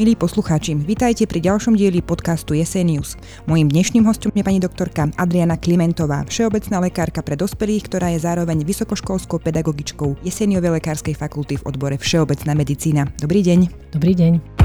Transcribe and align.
Milí 0.00 0.16
poslucháči, 0.16 0.72
vitajte 0.80 1.28
pri 1.28 1.44
ďalšom 1.44 1.76
dieli 1.76 2.00
podcastu 2.00 2.56
Jesenius. 2.56 3.20
Mojím 3.44 3.68
dnešným 3.68 4.08
hostom 4.08 4.32
je 4.32 4.40
pani 4.40 4.56
doktorka 4.56 5.12
Adriana 5.20 5.60
Klimentová, 5.60 6.24
všeobecná 6.24 6.80
lekárka 6.80 7.20
pre 7.20 7.36
dospelých, 7.36 7.84
ktorá 7.84 8.08
je 8.16 8.24
zároveň 8.24 8.64
vysokoškolskou 8.64 9.44
pedagogičkou 9.44 10.24
Jeseniovej 10.24 10.80
lekárskej 10.80 11.12
fakulty 11.12 11.60
v 11.60 11.68
odbore 11.68 12.00
Všeobecná 12.00 12.56
medicína. 12.56 13.12
Dobrý 13.20 13.44
deň. 13.44 13.92
Dobrý 13.92 14.16
deň. 14.16 14.59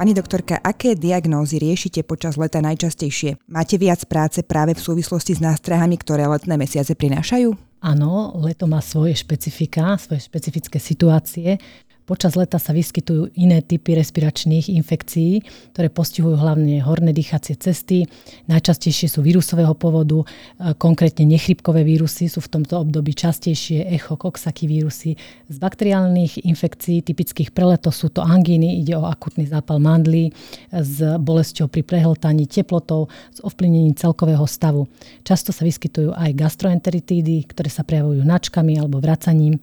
Pani 0.00 0.16
doktorka, 0.16 0.56
aké 0.56 0.96
diagnózy 0.96 1.60
riešite 1.60 2.00
počas 2.08 2.40
leta 2.40 2.64
najčastejšie? 2.64 3.36
Máte 3.52 3.76
viac 3.76 4.00
práce 4.08 4.40
práve 4.40 4.72
v 4.72 4.80
súvislosti 4.80 5.36
s 5.36 5.44
nástrahami, 5.44 6.00
ktoré 6.00 6.24
letné 6.24 6.56
mesiace 6.56 6.96
prinášajú? 6.96 7.52
Áno, 7.84 8.32
leto 8.40 8.64
má 8.64 8.80
svoje 8.80 9.20
špecifika, 9.20 10.00
svoje 10.00 10.24
špecifické 10.24 10.80
situácie. 10.80 11.60
Počas 12.10 12.34
leta 12.34 12.58
sa 12.58 12.74
vyskytujú 12.74 13.38
iné 13.38 13.62
typy 13.62 13.94
respiračných 13.94 14.66
infekcií, 14.66 15.46
ktoré 15.70 15.94
postihujú 15.94 16.42
hlavne 16.42 16.82
horné 16.82 17.14
dýchacie 17.14 17.54
cesty. 17.54 18.10
Najčastejšie 18.50 19.06
sú 19.06 19.22
vírusového 19.22 19.70
povodu, 19.78 20.26
e, 20.26 20.74
konkrétne 20.74 21.22
nechrypkové 21.22 21.86
vírusy 21.86 22.26
sú 22.26 22.42
v 22.42 22.50
tomto 22.50 22.82
období 22.82 23.14
častejšie, 23.14 23.86
echo, 23.86 24.18
koksaky 24.18 24.66
vírusy. 24.66 25.14
Z 25.46 25.56
bakteriálnych 25.62 26.42
infekcií 26.42 26.98
typických 27.06 27.54
preletov 27.54 27.94
sú 27.94 28.10
to 28.10 28.26
angíny, 28.26 28.82
ide 28.82 28.98
o 28.98 29.06
akutný 29.06 29.46
zápal 29.46 29.78
mandlí 29.78 30.34
s 30.74 30.98
bolesťou 31.14 31.70
pri 31.70 31.86
prehltaní, 31.86 32.50
teplotou, 32.50 33.06
s 33.30 33.38
ovplyvnením 33.38 33.94
celkového 33.94 34.50
stavu. 34.50 34.90
Často 35.22 35.54
sa 35.54 35.62
vyskytujú 35.62 36.10
aj 36.10 36.34
gastroenteritídy, 36.34 37.46
ktoré 37.46 37.70
sa 37.70 37.86
prejavujú 37.86 38.26
načkami 38.26 38.82
alebo 38.82 38.98
vracaním 38.98 39.62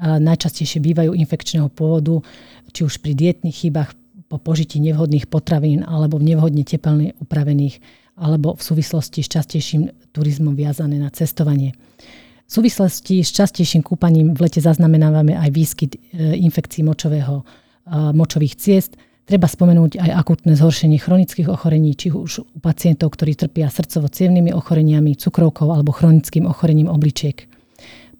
najčastejšie 0.00 0.80
bývajú 0.80 1.12
infekčného 1.12 1.68
pôvodu, 1.72 2.22
či 2.72 2.86
už 2.86 3.02
pri 3.02 3.12
dietných 3.12 3.56
chybách, 3.66 3.92
po 4.32 4.40
požití 4.40 4.80
nevhodných 4.80 5.28
potravín 5.28 5.84
alebo 5.84 6.16
v 6.16 6.32
nevhodne 6.32 6.64
tepelne 6.64 7.12
upravených 7.20 7.84
alebo 8.16 8.56
v 8.56 8.62
súvislosti 8.64 9.20
s 9.20 9.28
častejším 9.28 9.92
turizmom 10.16 10.56
viazané 10.56 10.96
na 10.96 11.12
cestovanie. 11.12 11.76
V 12.48 12.50
súvislosti 12.60 13.20
s 13.20 13.32
častejším 13.32 13.84
kúpaním 13.84 14.32
v 14.32 14.48
lete 14.48 14.60
zaznamenávame 14.64 15.36
aj 15.36 15.50
výskyt 15.52 15.92
e, 15.96 16.36
infekcií 16.40 16.80
močového, 16.80 17.44
močových 17.88 18.54
ciest. 18.56 18.96
Treba 19.22 19.46
spomenúť 19.46 20.02
aj 20.02 20.10
akutné 20.18 20.54
zhoršenie 20.58 20.98
chronických 20.98 21.48
ochorení, 21.50 21.94
či 21.94 22.10
už 22.10 22.42
u 22.42 22.58
pacientov, 22.58 23.14
ktorí 23.14 23.38
trpia 23.38 23.70
srdcovo-cievnými 23.70 24.50
ochoreniami, 24.54 25.18
cukrovkou 25.18 25.70
alebo 25.70 25.94
chronickým 25.94 26.46
ochorením 26.46 26.90
obličiek. 26.90 27.51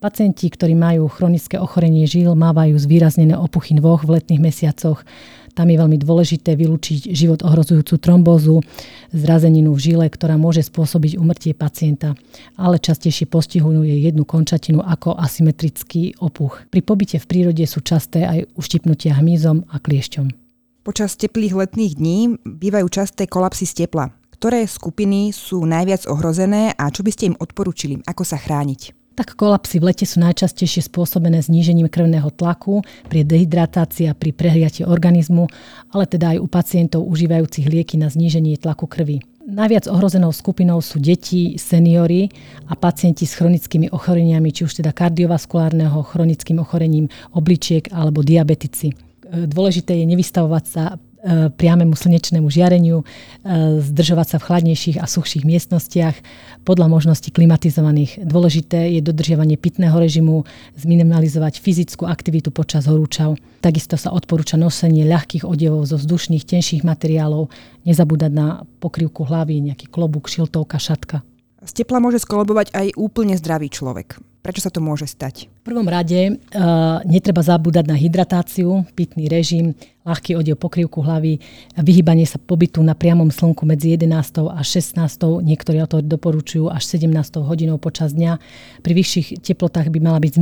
Pacienti, 0.02 0.50
ktorí 0.50 0.74
majú 0.74 1.06
chronické 1.06 1.62
ochorenie 1.62 2.10
žil, 2.10 2.34
mávajú 2.34 2.74
zvýraznené 2.74 3.38
opuchy 3.38 3.78
nôh 3.78 4.02
v 4.02 4.18
letných 4.18 4.42
mesiacoch. 4.42 5.06
Tam 5.54 5.70
je 5.70 5.78
veľmi 5.78 5.94
dôležité 5.94 6.58
vylúčiť 6.58 7.14
život 7.14 7.46
ohrozujúcu 7.46 8.02
trombózu, 8.02 8.66
zrazeninu 9.14 9.70
v 9.70 9.78
žile, 9.78 10.06
ktorá 10.10 10.34
môže 10.34 10.66
spôsobiť 10.66 11.22
umrtie 11.22 11.54
pacienta, 11.54 12.18
ale 12.58 12.82
častejšie 12.82 13.30
postihuje 13.30 13.94
jednu 14.02 14.26
končatinu 14.26 14.82
ako 14.82 15.14
asymetrický 15.22 16.18
opuch. 16.18 16.66
Pri 16.74 16.82
pobyte 16.82 17.22
v 17.22 17.28
prírode 17.30 17.62
sú 17.70 17.78
časté 17.78 18.26
aj 18.26 18.50
uštipnutia 18.58 19.22
hmyzom 19.22 19.70
a 19.70 19.78
kliešťom. 19.78 20.34
Počas 20.82 21.14
teplých 21.14 21.54
letných 21.54 21.94
dní 21.94 22.42
bývajú 22.42 22.90
časté 22.90 23.30
kolapsy 23.30 23.70
z 23.70 23.86
tepla. 23.86 24.10
Ktoré 24.34 24.66
skupiny 24.66 25.30
sú 25.30 25.62
najviac 25.62 26.10
ohrozené 26.10 26.74
a 26.74 26.90
čo 26.90 27.06
by 27.06 27.10
ste 27.14 27.30
im 27.30 27.38
odporúčili? 27.38 28.02
Ako 28.02 28.26
sa 28.26 28.34
chrániť? 28.34 29.01
Tak 29.12 29.36
kolapsy 29.36 29.76
v 29.76 29.92
lete 29.92 30.08
sú 30.08 30.24
najčastejšie 30.24 30.88
spôsobené 30.88 31.44
znížením 31.44 31.92
krvného 31.92 32.32
tlaku 32.32 32.80
pri 33.12 33.28
dehydratácii 33.28 34.08
a 34.08 34.16
pri 34.16 34.32
prehriati 34.32 34.88
organizmu, 34.88 35.52
ale 35.92 36.04
teda 36.08 36.32
aj 36.32 36.38
u 36.40 36.48
pacientov 36.48 37.04
užívajúcich 37.04 37.68
lieky 37.68 38.00
na 38.00 38.08
zníženie 38.08 38.56
tlaku 38.56 38.88
krvi. 38.88 39.20
Najviac 39.42 39.90
ohrozenou 39.90 40.30
skupinou 40.32 40.78
sú 40.80 41.02
deti, 41.02 41.58
seniory 41.58 42.30
a 42.70 42.78
pacienti 42.78 43.26
s 43.26 43.36
chronickými 43.36 43.90
ochoreniami, 43.90 44.48
či 44.54 44.64
už 44.64 44.80
teda 44.80 44.94
kardiovaskulárneho, 44.94 45.98
chronickým 46.06 46.62
ochorením 46.62 47.10
obličiek 47.34 47.90
alebo 47.92 48.22
diabetici. 48.24 48.94
Dôležité 49.28 49.98
je 49.98 50.06
nevystavovať 50.08 50.64
sa 50.64 50.96
E, 51.22 51.54
priamemu 51.54 51.94
slnečnému 51.94 52.50
žiareniu, 52.50 53.06
e, 53.06 53.78
zdržovať 53.78 54.26
sa 54.26 54.36
v 54.42 54.46
chladnejších 54.50 54.98
a 54.98 55.06
suchších 55.06 55.46
miestnostiach 55.46 56.18
podľa 56.66 56.90
možností 56.90 57.30
klimatizovaných. 57.30 58.26
Dôležité 58.26 58.90
je 58.90 59.06
dodržiavanie 59.06 59.54
pitného 59.54 59.94
režimu, 60.02 60.42
zminimalizovať 60.74 61.62
fyzickú 61.62 62.10
aktivitu 62.10 62.50
počas 62.50 62.90
horúčav. 62.90 63.38
Takisto 63.62 63.94
sa 63.94 64.10
odporúča 64.10 64.58
nosenie 64.58 65.06
ľahkých 65.06 65.46
odevov 65.46 65.86
zo 65.86 65.94
vzdušných, 65.94 66.42
tenších 66.42 66.82
materiálov, 66.82 67.54
nezabúdať 67.86 68.32
na 68.34 68.66
pokrývku 68.82 69.22
hlavy, 69.22 69.62
nejaký 69.70 69.94
klobúk, 69.94 70.26
šiltovka, 70.26 70.82
šatka. 70.82 71.22
Z 71.62 71.86
tepla 71.86 72.02
môže 72.02 72.18
skolobovať 72.18 72.74
aj 72.74 72.98
úplne 72.98 73.38
zdravý 73.38 73.70
človek. 73.70 74.18
Prečo 74.42 74.66
sa 74.66 74.74
to 74.74 74.82
môže 74.82 75.06
stať? 75.06 75.46
V 75.46 75.70
prvom 75.70 75.86
rade 75.86 76.34
uh, 76.34 76.98
netreba 77.06 77.46
zabúdať 77.46 77.86
na 77.86 77.94
hydratáciu, 77.94 78.82
pitný 78.98 79.30
režim, 79.30 79.78
ľahký 80.02 80.34
odev 80.34 80.58
pokrývku 80.58 80.98
hlavy, 80.98 81.38
vyhýbanie 81.78 82.26
sa 82.26 82.42
pobytu 82.42 82.82
na 82.82 82.98
priamom 82.98 83.30
slnku 83.30 83.62
medzi 83.62 83.94
11. 83.94 84.50
a 84.50 84.58
16. 84.58 84.98
Niektorí 85.46 85.78
to 85.86 86.02
doporučujú 86.02 86.74
až 86.74 86.82
17. 86.90 87.38
hodinou 87.38 87.78
počas 87.78 88.18
dňa. 88.18 88.42
Pri 88.82 88.92
vyšších 88.98 89.46
teplotách 89.46 89.94
by 89.94 89.98
mala 90.02 90.18
byť 90.18 90.34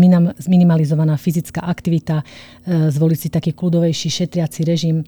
zminimalizovaná 0.49 1.21
fyzická 1.21 1.61
aktivita, 1.61 2.25
uh, 2.25 2.89
zvoliť 2.89 3.19
si 3.21 3.29
taký 3.29 3.53
kľudovejší 3.53 4.09
šetriaci 4.09 4.65
režim, 4.65 5.05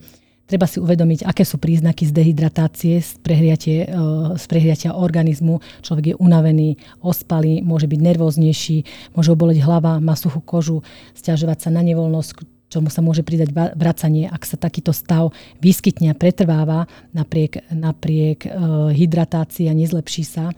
Treba 0.53 0.69
si 0.69 0.85
uvedomiť, 0.85 1.25
aké 1.25 1.49
sú 1.49 1.57
príznaky 1.57 2.05
z 2.05 2.13
dehydratácie, 2.13 3.01
z, 3.01 3.17
prehriatie, 3.25 3.89
e, 3.89 4.37
z 4.37 4.45
prehriatia 4.53 4.93
organizmu. 4.93 5.65
Človek 5.81 6.13
je 6.13 6.15
unavený, 6.21 6.77
ospalý, 7.01 7.65
môže 7.65 7.89
byť 7.89 7.97
nervóznejší, 7.97 8.85
môže 9.17 9.33
oboleť 9.33 9.65
hlava, 9.65 9.97
má 9.97 10.13
suchú 10.13 10.45
kožu, 10.45 10.85
stiažovať 11.17 11.57
sa 11.57 11.71
na 11.73 11.81
nevoľnosť, 11.81 12.69
čomu 12.69 12.93
sa 12.93 13.01
môže 13.01 13.25
pridať 13.25 13.49
vracanie, 13.73 14.29
ak 14.29 14.45
sa 14.45 14.61
takýto 14.61 14.93
stav 14.93 15.33
vyskytne 15.65 16.13
a 16.13 16.19
pretrváva 16.21 16.85
napriek, 17.17 17.65
napriek 17.73 18.45
e, 18.45 18.53
hydratácii 18.93 19.73
a 19.73 19.73
nezlepší 19.73 20.21
sa, 20.21 20.53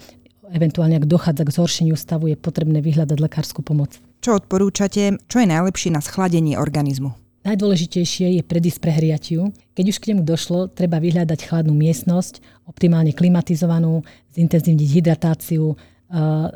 eventuálne 0.50 0.98
ak 0.98 1.06
dochádza 1.06 1.46
k 1.46 1.54
zhoršeniu 1.54 1.94
stavu, 1.94 2.34
je 2.34 2.36
potrebné 2.42 2.82
vyhľadať 2.82 3.14
lekárskú 3.22 3.62
pomoc. 3.62 3.94
Čo 4.18 4.42
odporúčate, 4.42 5.22
čo 5.30 5.36
je 5.38 5.46
najlepšie 5.46 5.94
na 5.94 6.02
schladenie 6.02 6.58
organizmu? 6.58 7.23
Najdôležitejšie 7.44 8.40
je 8.40 8.42
predísť 8.42 8.80
prehriatiu. 8.80 9.52
Keď 9.76 9.84
už 9.92 10.00
k 10.00 10.16
nemu 10.16 10.24
došlo, 10.24 10.72
treba 10.72 10.96
vyhľadať 10.96 11.44
chladnú 11.44 11.76
miestnosť, 11.76 12.40
optimálne 12.64 13.12
klimatizovanú, 13.12 14.00
zintenzívniť 14.32 14.88
hydratáciu, 14.88 15.76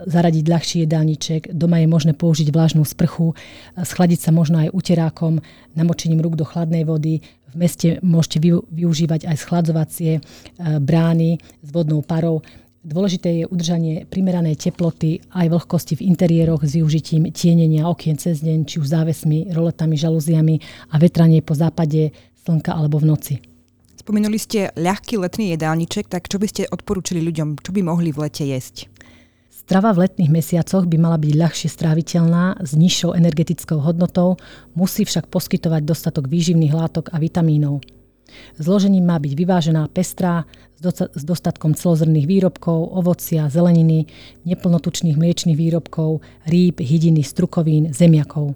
zaradiť 0.08 0.44
ľahší 0.48 0.76
jedálniček. 0.88 1.52
Doma 1.52 1.84
je 1.84 1.88
možné 1.92 2.12
použiť 2.16 2.48
vlažnú 2.48 2.88
sprchu, 2.88 3.36
schladiť 3.76 4.20
sa 4.22 4.30
možno 4.32 4.64
aj 4.64 4.72
uterákom, 4.72 5.44
namočením 5.76 6.24
rúk 6.24 6.40
do 6.40 6.48
chladnej 6.48 6.88
vody. 6.88 7.20
V 7.52 7.54
meste 7.56 8.00
môžete 8.00 8.38
využívať 8.72 9.28
aj 9.28 9.36
schladzovacie 9.44 10.24
brány 10.60 11.40
s 11.64 11.68
vodnou 11.68 12.00
parou. 12.00 12.40
Dôležité 12.86 13.42
je 13.42 13.44
udržanie 13.50 14.06
primeranej 14.06 14.54
teploty 14.54 15.18
aj 15.34 15.50
vlhkosti 15.50 15.98
v 15.98 16.14
interiéroch 16.14 16.62
s 16.62 16.78
využitím 16.78 17.34
tienenia 17.34 17.90
okien 17.90 18.14
cez 18.14 18.38
deň, 18.38 18.70
či 18.70 18.78
už 18.78 18.94
závesmi, 18.94 19.50
roletami, 19.50 19.98
žalúziami 19.98 20.62
a 20.94 21.02
vetranie 21.02 21.42
po 21.42 21.58
západe 21.58 22.14
slnka 22.46 22.70
alebo 22.70 23.02
v 23.02 23.08
noci. 23.10 23.34
Spomenuli 23.98 24.38
ste 24.38 24.70
ľahký 24.78 25.18
letný 25.18 25.58
jedálniček, 25.58 26.06
tak 26.06 26.30
čo 26.30 26.38
by 26.38 26.46
ste 26.46 26.70
odporúčili 26.70 27.18
ľuďom, 27.18 27.58
čo 27.58 27.74
by 27.74 27.82
mohli 27.82 28.14
v 28.14 28.24
lete 28.24 28.46
jesť? 28.46 28.86
Strava 29.50 29.92
v 29.92 30.08
letných 30.08 30.32
mesiacoch 30.32 30.88
by 30.88 30.96
mala 30.96 31.20
byť 31.20 31.34
ľahšie 31.34 31.68
stráviteľná 31.68 32.62
s 32.62 32.72
nižšou 32.78 33.12
energetickou 33.12 33.82
hodnotou, 33.82 34.40
musí 34.72 35.04
však 35.04 35.28
poskytovať 35.28 35.82
dostatok 35.84 36.24
výživných 36.24 36.72
látok 36.72 37.12
a 37.12 37.20
vitamínov. 37.20 37.97
Zložením 38.60 39.04
má 39.04 39.16
byť 39.18 39.32
vyvážená, 39.32 39.88
pestrá, 39.88 40.44
s 40.78 41.22
dostatkom 41.26 41.74
celozrných 41.74 42.30
výrobkov, 42.30 42.94
ovocia, 42.94 43.50
zeleniny, 43.50 44.06
neplnotučných 44.46 45.18
mliečných 45.18 45.58
výrobkov, 45.58 46.22
rýb, 46.46 46.78
hydiny, 46.78 47.26
strukovín, 47.26 47.90
zemiakov. 47.90 48.54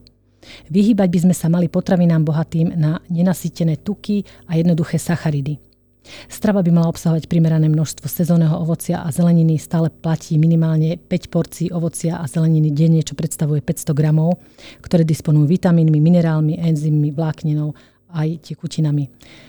Vyhýbať 0.70 1.08
by 1.10 1.19
sme 1.26 1.34
sa 1.34 1.50
mali 1.50 1.66
potravinám 1.66 2.22
bohatým 2.22 2.78
na 2.78 3.02
nenasýtené 3.10 3.82
tuky 3.82 4.22
a 4.46 4.54
jednoduché 4.54 5.02
sacharidy. 5.02 5.58
Strava 6.26 6.66
by 6.66 6.70
mala 6.74 6.90
obsahovať 6.90 7.30
primerané 7.30 7.70
množstvo 7.70 8.10
sezónneho 8.10 8.58
ovocia 8.58 9.06
a 9.06 9.14
zeleniny. 9.14 9.54
Stále 9.54 9.86
platí 9.86 10.34
minimálne 10.34 10.98
5 10.98 11.30
porcií 11.30 11.70
ovocia 11.70 12.19
a 12.19 12.26
zeleniny 12.26 12.74
denne, 12.74 13.06
čo 13.06 13.14
predstavuje 13.14 13.62
500 13.62 13.94
gramov, 13.94 14.42
ktoré 14.82 15.06
disponujú 15.06 15.46
vitamínmi, 15.46 16.02
minerálmi, 16.02 16.58
enzymmi, 16.58 17.14
vlákninou 17.14 17.70
aj 18.12 18.52
tekutinami. 18.52 19.08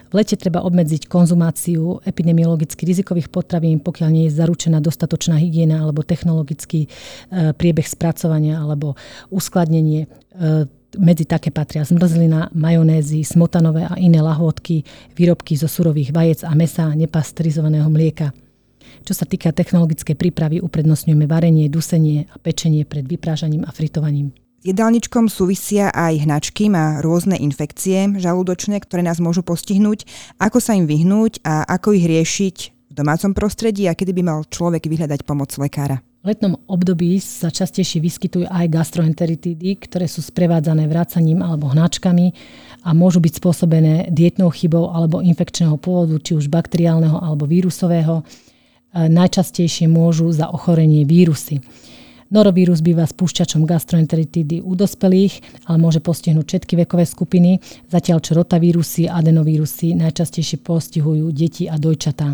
V 0.09 0.13
lete 0.15 0.39
treba 0.39 0.63
obmedziť 0.63 1.09
konzumáciu 1.09 2.01
epidemiologicky 2.07 2.87
rizikových 2.87 3.29
potravín, 3.29 3.83
pokiaľ 3.83 4.09
nie 4.09 4.25
je 4.29 4.37
zaručená 4.39 4.79
dostatočná 4.79 5.37
hygiena 5.37 5.83
alebo 5.83 6.05
technologický 6.05 6.85
e, 6.85 6.89
priebeh 7.53 7.85
spracovania 7.85 8.61
alebo 8.61 8.95
uskladnenie. 9.33 10.05
E, 10.05 10.07
medzi 10.93 11.25
také 11.25 11.49
patria 11.49 11.81
zmrzlina, 11.81 12.53
majonézy, 12.53 13.25
smotanové 13.25 13.89
a 13.89 13.97
iné 13.97 14.21
lahôdky, 14.21 14.85
výrobky 15.17 15.57
zo 15.57 15.65
surových 15.65 16.13
vajec 16.13 16.45
a 16.45 16.53
mesa, 16.53 16.93
nepasteurizovaného 16.93 17.89
mlieka. 17.89 18.29
Čo 19.01 19.17
sa 19.17 19.25
týka 19.25 19.49
technologickej 19.49 20.13
prípravy, 20.13 20.61
uprednostňujeme 20.61 21.25
varenie, 21.25 21.65
dusenie 21.67 22.29
a 22.29 22.37
pečenie 22.37 22.85
pred 22.85 23.03
vyprážaním 23.03 23.65
a 23.65 23.73
fritovaním. 23.73 24.42
Jedálničkom 24.63 25.27
súvisia 25.27 25.91
aj 25.91 26.23
hnačky, 26.23 26.71
má 26.71 27.03
rôzne 27.03 27.35
infekcie 27.35 28.07
žalúdočné, 28.15 28.79
ktoré 28.79 29.03
nás 29.03 29.19
môžu 29.19 29.43
postihnúť. 29.43 30.07
Ako 30.39 30.63
sa 30.63 30.71
im 30.71 30.87
vyhnúť 30.87 31.43
a 31.43 31.67
ako 31.67 31.91
ich 31.99 32.07
riešiť 32.07 32.57
v 32.87 32.93
domácom 32.95 33.35
prostredí 33.35 33.91
a 33.91 33.93
kedy 33.93 34.15
by 34.15 34.23
mal 34.23 34.39
človek 34.47 34.87
vyhľadať 34.87 35.27
pomoc 35.27 35.51
lekára? 35.59 35.99
V 36.23 36.31
letnom 36.31 36.55
období 36.71 37.19
sa 37.19 37.51
častejšie 37.51 37.99
vyskytujú 37.99 38.47
aj 38.47 38.71
gastroenteritídy, 38.71 39.83
ktoré 39.83 40.07
sú 40.07 40.23
sprevádzané 40.23 40.87
vrácaním 40.87 41.43
alebo 41.43 41.67
hnačkami 41.67 42.31
a 42.87 42.95
môžu 42.95 43.19
byť 43.19 43.43
spôsobené 43.43 44.07
dietnou 44.15 44.47
chybou 44.47 44.95
alebo 44.95 45.19
infekčného 45.19 45.75
pôvodu, 45.75 46.15
či 46.23 46.39
už 46.39 46.47
bakteriálneho 46.47 47.19
alebo 47.19 47.43
vírusového. 47.43 48.23
Najčastejšie 48.95 49.91
môžu 49.91 50.31
za 50.31 50.47
ochorenie 50.47 51.03
vírusy. 51.03 51.59
Norovírus 52.33 52.81
býva 52.81 53.05
spúšťačom 53.05 53.69
gastroenteritídy 53.69 54.65
u 54.65 54.73
dospelých, 54.73 55.61
ale 55.69 55.77
môže 55.77 56.01
postihnúť 56.01 56.45
všetky 56.49 56.73
vekové 56.81 57.05
skupiny, 57.05 57.61
zatiaľ 57.93 58.25
čo 58.25 58.33
rotavírusy 58.33 59.05
a 59.05 59.21
adenovírusy 59.21 59.93
najčastejšie 59.93 60.65
postihujú 60.65 61.29
deti 61.29 61.69
a 61.69 61.77
dojčatá. 61.77 62.33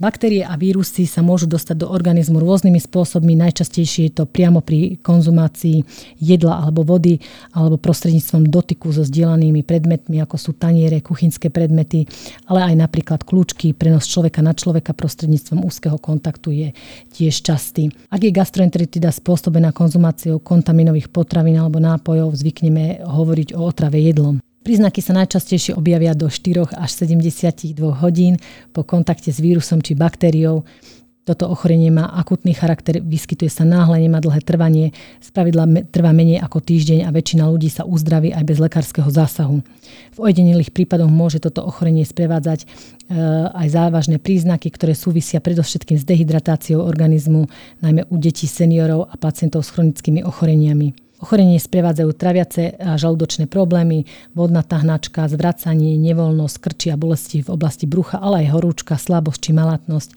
Baktérie 0.00 0.48
a 0.48 0.56
vírusy 0.56 1.04
sa 1.04 1.20
môžu 1.20 1.44
dostať 1.44 1.84
do 1.84 1.92
organizmu 1.92 2.40
rôznymi 2.40 2.80
spôsobmi. 2.80 3.36
Najčastejšie 3.36 4.08
je 4.08 4.12
to 4.16 4.24
priamo 4.24 4.64
pri 4.64 4.96
konzumácii 4.96 5.84
jedla 6.16 6.64
alebo 6.64 6.88
vody 6.88 7.20
alebo 7.52 7.76
prostredníctvom 7.76 8.48
dotyku 8.48 8.88
so 8.96 9.04
zdieľanými 9.04 9.60
predmetmi, 9.60 10.24
ako 10.24 10.40
sú 10.40 10.50
taniere, 10.56 11.04
kuchynské 11.04 11.52
predmety, 11.52 12.08
ale 12.48 12.72
aj 12.72 12.74
napríklad 12.80 13.28
kľúčky, 13.28 13.76
prenos 13.76 14.08
človeka 14.08 14.40
na 14.40 14.56
človeka 14.56 14.96
prostredníctvom 14.96 15.68
úzkeho 15.68 16.00
kontaktu 16.00 16.48
je 16.48 16.68
tiež 17.12 17.44
častý. 17.44 17.92
Ak 18.08 18.24
je 18.24 18.32
gastroenteritida 18.32 19.12
spôsobená 19.12 19.76
konzumáciou 19.76 20.40
kontaminových 20.40 21.12
potravín 21.12 21.60
alebo 21.60 21.76
nápojov, 21.76 22.40
zvykneme 22.40 23.04
hovoriť 23.04 23.52
o 23.52 23.68
otrave 23.68 24.00
jedlom. 24.00 24.40
Príznaky 24.60 25.00
sa 25.00 25.16
najčastejšie 25.16 25.72
objavia 25.72 26.12
do 26.12 26.28
4 26.28 26.76
až 26.76 26.90
72 26.92 27.80
hodín 27.80 28.36
po 28.76 28.84
kontakte 28.84 29.32
s 29.32 29.40
vírusom 29.40 29.80
či 29.80 29.96
baktériou. 29.96 30.68
Toto 31.24 31.48
ochorenie 31.48 31.88
má 31.88 32.12
akutný 32.12 32.52
charakter, 32.52 33.00
vyskytuje 33.00 33.48
sa 33.48 33.64
náhle, 33.64 34.04
nemá 34.04 34.20
dlhé 34.20 34.44
trvanie, 34.44 34.92
spravidla 35.24 35.88
trvá 35.88 36.12
menej 36.12 36.44
ako 36.44 36.60
týždeň 36.60 37.08
a 37.08 37.14
väčšina 37.14 37.48
ľudí 37.48 37.72
sa 37.72 37.88
uzdraví 37.88 38.36
aj 38.36 38.44
bez 38.44 38.60
lekárskeho 38.60 39.08
zásahu. 39.08 39.64
V 40.12 40.18
ojedinelých 40.20 40.76
prípadoch 40.76 41.08
môže 41.08 41.40
toto 41.40 41.64
ochorenie 41.64 42.04
sprevádzať 42.04 42.64
e, 42.64 42.66
aj 43.52 43.68
závažné 43.68 44.20
príznaky, 44.20 44.68
ktoré 44.72 44.92
súvisia 44.92 45.40
predovšetkým 45.40 45.96
s 45.96 46.04
dehydratáciou 46.04 46.84
organizmu, 46.84 47.48
najmä 47.80 48.08
u 48.12 48.16
detí, 48.20 48.44
seniorov 48.44 49.08
a 49.08 49.16
pacientov 49.16 49.64
s 49.64 49.72
chronickými 49.72 50.20
ochoreniami. 50.20 51.09
Ochorenie 51.20 51.60
sprevádzajú 51.60 52.10
traviace 52.16 52.80
a 52.80 52.96
žalúdočné 52.96 53.44
problémy, 53.44 54.08
vodná 54.32 54.64
tahnačka, 54.64 55.28
zvracanie, 55.28 56.00
nevoľnosť, 56.00 56.56
krči 56.56 56.88
a 56.88 56.96
bolesti 56.96 57.44
v 57.44 57.52
oblasti 57.52 57.84
brucha, 57.84 58.16
ale 58.16 58.48
aj 58.48 58.56
horúčka, 58.56 58.96
slabosť 58.96 59.40
či 59.40 59.50
malatnosť. 59.52 60.10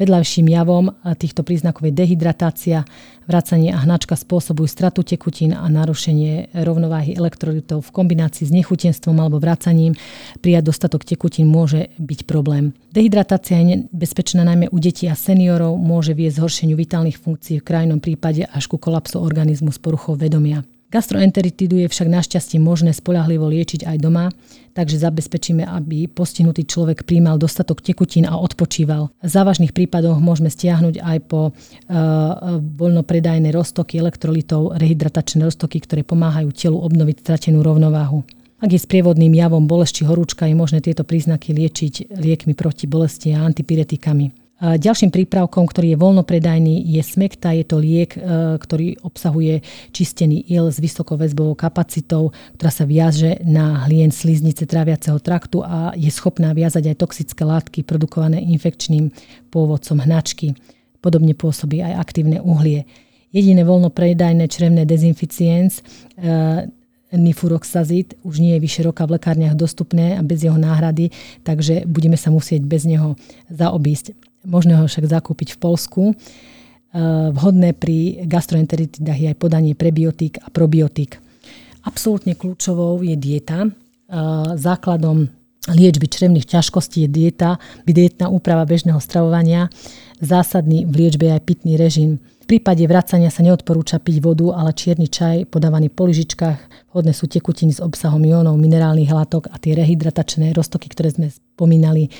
Vedľajším 0.00 0.48
javom 0.48 0.96
týchto 1.20 1.44
príznakov 1.44 1.84
je 1.84 1.92
dehydratácia, 1.92 2.88
vracanie 3.28 3.68
a 3.68 3.84
hnačka 3.84 4.16
spôsobujú 4.16 4.64
stratu 4.64 5.04
tekutín 5.04 5.52
a 5.52 5.68
narušenie 5.68 6.56
rovnováhy 6.56 7.12
elektrolitov 7.20 7.84
v 7.84 7.92
kombinácii 7.92 8.48
s 8.48 8.54
nechutenstvom 8.56 9.20
alebo 9.20 9.36
vracaním. 9.36 9.92
Prijať 10.40 10.72
dostatok 10.72 11.04
tekutín 11.04 11.52
môže 11.52 11.92
byť 12.00 12.24
problém. 12.24 12.72
Dehydratácia 12.96 13.60
je 13.60 13.84
nebezpečná 13.84 14.40
najmä 14.40 14.72
u 14.72 14.80
detí 14.80 15.04
a 15.04 15.12
seniorov, 15.12 15.76
môže 15.76 16.16
viesť 16.16 16.40
zhoršeniu 16.40 16.80
vitálnych 16.80 17.20
funkcií 17.20 17.60
v 17.60 17.68
krajnom 17.68 18.00
prípade 18.00 18.48
až 18.48 18.72
ku 18.72 18.80
kolapsu 18.80 19.20
organizmu 19.20 19.68
s 19.68 19.76
poruchou 19.76 20.16
vedomia. 20.16 20.64
Gastroenteritidu 20.90 21.86
je 21.86 21.86
však 21.86 22.10
našťastie 22.10 22.58
možné 22.58 22.90
spolahlivo 22.90 23.46
liečiť 23.46 23.86
aj 23.86 23.96
doma, 24.02 24.26
takže 24.74 24.98
zabezpečíme, 24.98 25.62
aby 25.62 26.10
postihnutý 26.10 26.66
človek 26.66 27.06
príjmal 27.06 27.38
dostatok 27.38 27.78
tekutín 27.78 28.26
a 28.26 28.34
odpočíval. 28.34 29.14
V 29.22 29.30
závažných 29.30 29.70
prípadoch 29.70 30.18
môžeme 30.18 30.50
stiahnuť 30.50 30.98
aj 30.98 31.18
po 31.30 31.50
uh, 31.50 31.54
voľnopredajné 32.58 33.54
roztoky 33.54 34.02
elektrolitov, 34.02 34.74
rehydratačné 34.82 35.46
roztoky, 35.46 35.78
ktoré 35.78 36.02
pomáhajú 36.02 36.50
telu 36.50 36.82
obnoviť 36.82 37.22
stratenú 37.22 37.62
rovnováhu. 37.62 38.26
Ak 38.58 38.74
je 38.74 38.82
sprievodným 38.82 39.32
javom 39.32 39.70
bolesti 39.70 40.02
horúčka, 40.02 40.50
je 40.50 40.58
možné 40.58 40.82
tieto 40.82 41.06
príznaky 41.06 41.54
liečiť 41.54 42.18
liekmi 42.18 42.52
proti 42.58 42.90
bolesti 42.90 43.32
a 43.32 43.46
antipiretikami. 43.46 44.49
Ďalším 44.60 45.08
prípravkom, 45.08 45.64
ktorý 45.64 45.96
je 45.96 46.02
voľnopredajný, 46.04 46.84
je 46.84 47.00
smekta. 47.00 47.56
Je 47.56 47.64
to 47.64 47.80
liek, 47.80 48.12
e, 48.12 48.60
ktorý 48.60 49.00
obsahuje 49.00 49.64
čistený 49.88 50.52
il 50.52 50.68
s 50.68 50.76
vysokou 50.76 51.16
väzbovou 51.16 51.56
kapacitou, 51.56 52.36
ktorá 52.60 52.68
sa 52.68 52.84
viaže 52.84 53.40
na 53.40 53.88
hlien 53.88 54.12
sliznice 54.12 54.68
tráviaceho 54.68 55.16
traktu 55.16 55.64
a 55.64 55.96
je 55.96 56.12
schopná 56.12 56.52
viazať 56.52 56.92
aj 56.92 57.00
toxické 57.00 57.40
látky 57.40 57.88
produkované 57.88 58.44
infekčným 58.52 59.08
pôvodcom 59.48 59.96
hnačky. 60.04 60.52
Podobne 61.00 61.32
pôsobí 61.32 61.80
aj 61.80 61.96
aktívne 61.96 62.44
uhlie. 62.44 62.84
Jediné 63.32 63.64
voľnopredajné 63.64 64.44
črevné 64.44 64.84
dezinficiens 64.84 65.80
e, 66.20 66.68
nifuroxazid 67.16 68.20
už 68.28 68.44
nie 68.44 68.60
je 68.60 68.60
vyše 68.60 68.84
roka 68.84 69.08
v 69.08 69.16
lekárniach 69.16 69.56
dostupné 69.56 70.20
a 70.20 70.22
bez 70.22 70.44
jeho 70.44 70.60
náhrady, 70.60 71.08
takže 71.48 71.88
budeme 71.88 72.20
sa 72.20 72.28
musieť 72.28 72.60
bez 72.68 72.84
neho 72.84 73.16
zaobísť. 73.48 74.29
Možné 74.44 74.76
ho 74.80 74.88
však 74.88 75.04
zakúpiť 75.04 75.56
v 75.56 75.60
Polsku. 75.60 76.02
E, 76.10 76.14
vhodné 77.30 77.76
pri 77.76 78.24
gastroenteritidách 78.24 79.18
je 79.20 79.28
aj 79.30 79.36
podanie 79.36 79.76
prebiotík 79.76 80.40
a 80.40 80.48
probiotík. 80.48 81.20
Absolútne 81.84 82.32
kľúčovou 82.32 83.04
je 83.04 83.16
dieta. 83.20 83.68
E, 83.68 83.70
základom 84.56 85.28
liečby 85.68 86.08
črevných 86.08 86.48
ťažkostí 86.48 87.04
je 87.04 87.10
dieta, 87.12 87.60
dietná 87.84 88.32
úprava 88.32 88.64
bežného 88.64 88.96
stravovania. 88.96 89.68
Zásadný 90.24 90.88
v 90.88 91.04
liečbe 91.04 91.28
aj 91.28 91.44
pitný 91.44 91.76
režim 91.76 92.16
prípade 92.50 92.82
vracania 92.82 93.30
sa 93.30 93.46
neodporúča 93.46 94.02
piť 94.02 94.18
vodu, 94.18 94.50
ale 94.58 94.74
čierny 94.74 95.06
čaj 95.06 95.46
podávaný 95.54 95.86
po 95.86 96.10
lyžičkách. 96.10 96.90
Vhodné 96.90 97.14
sú 97.14 97.30
tekutiny 97.30 97.70
s 97.70 97.78
obsahom 97.78 98.18
jónov, 98.26 98.58
minerálnych 98.58 99.06
látok 99.06 99.46
a 99.54 99.56
tie 99.62 99.78
rehydratačné 99.78 100.50
roztoky, 100.50 100.90
ktoré 100.90 101.14
sme 101.14 101.30
spomínali, 101.30 102.10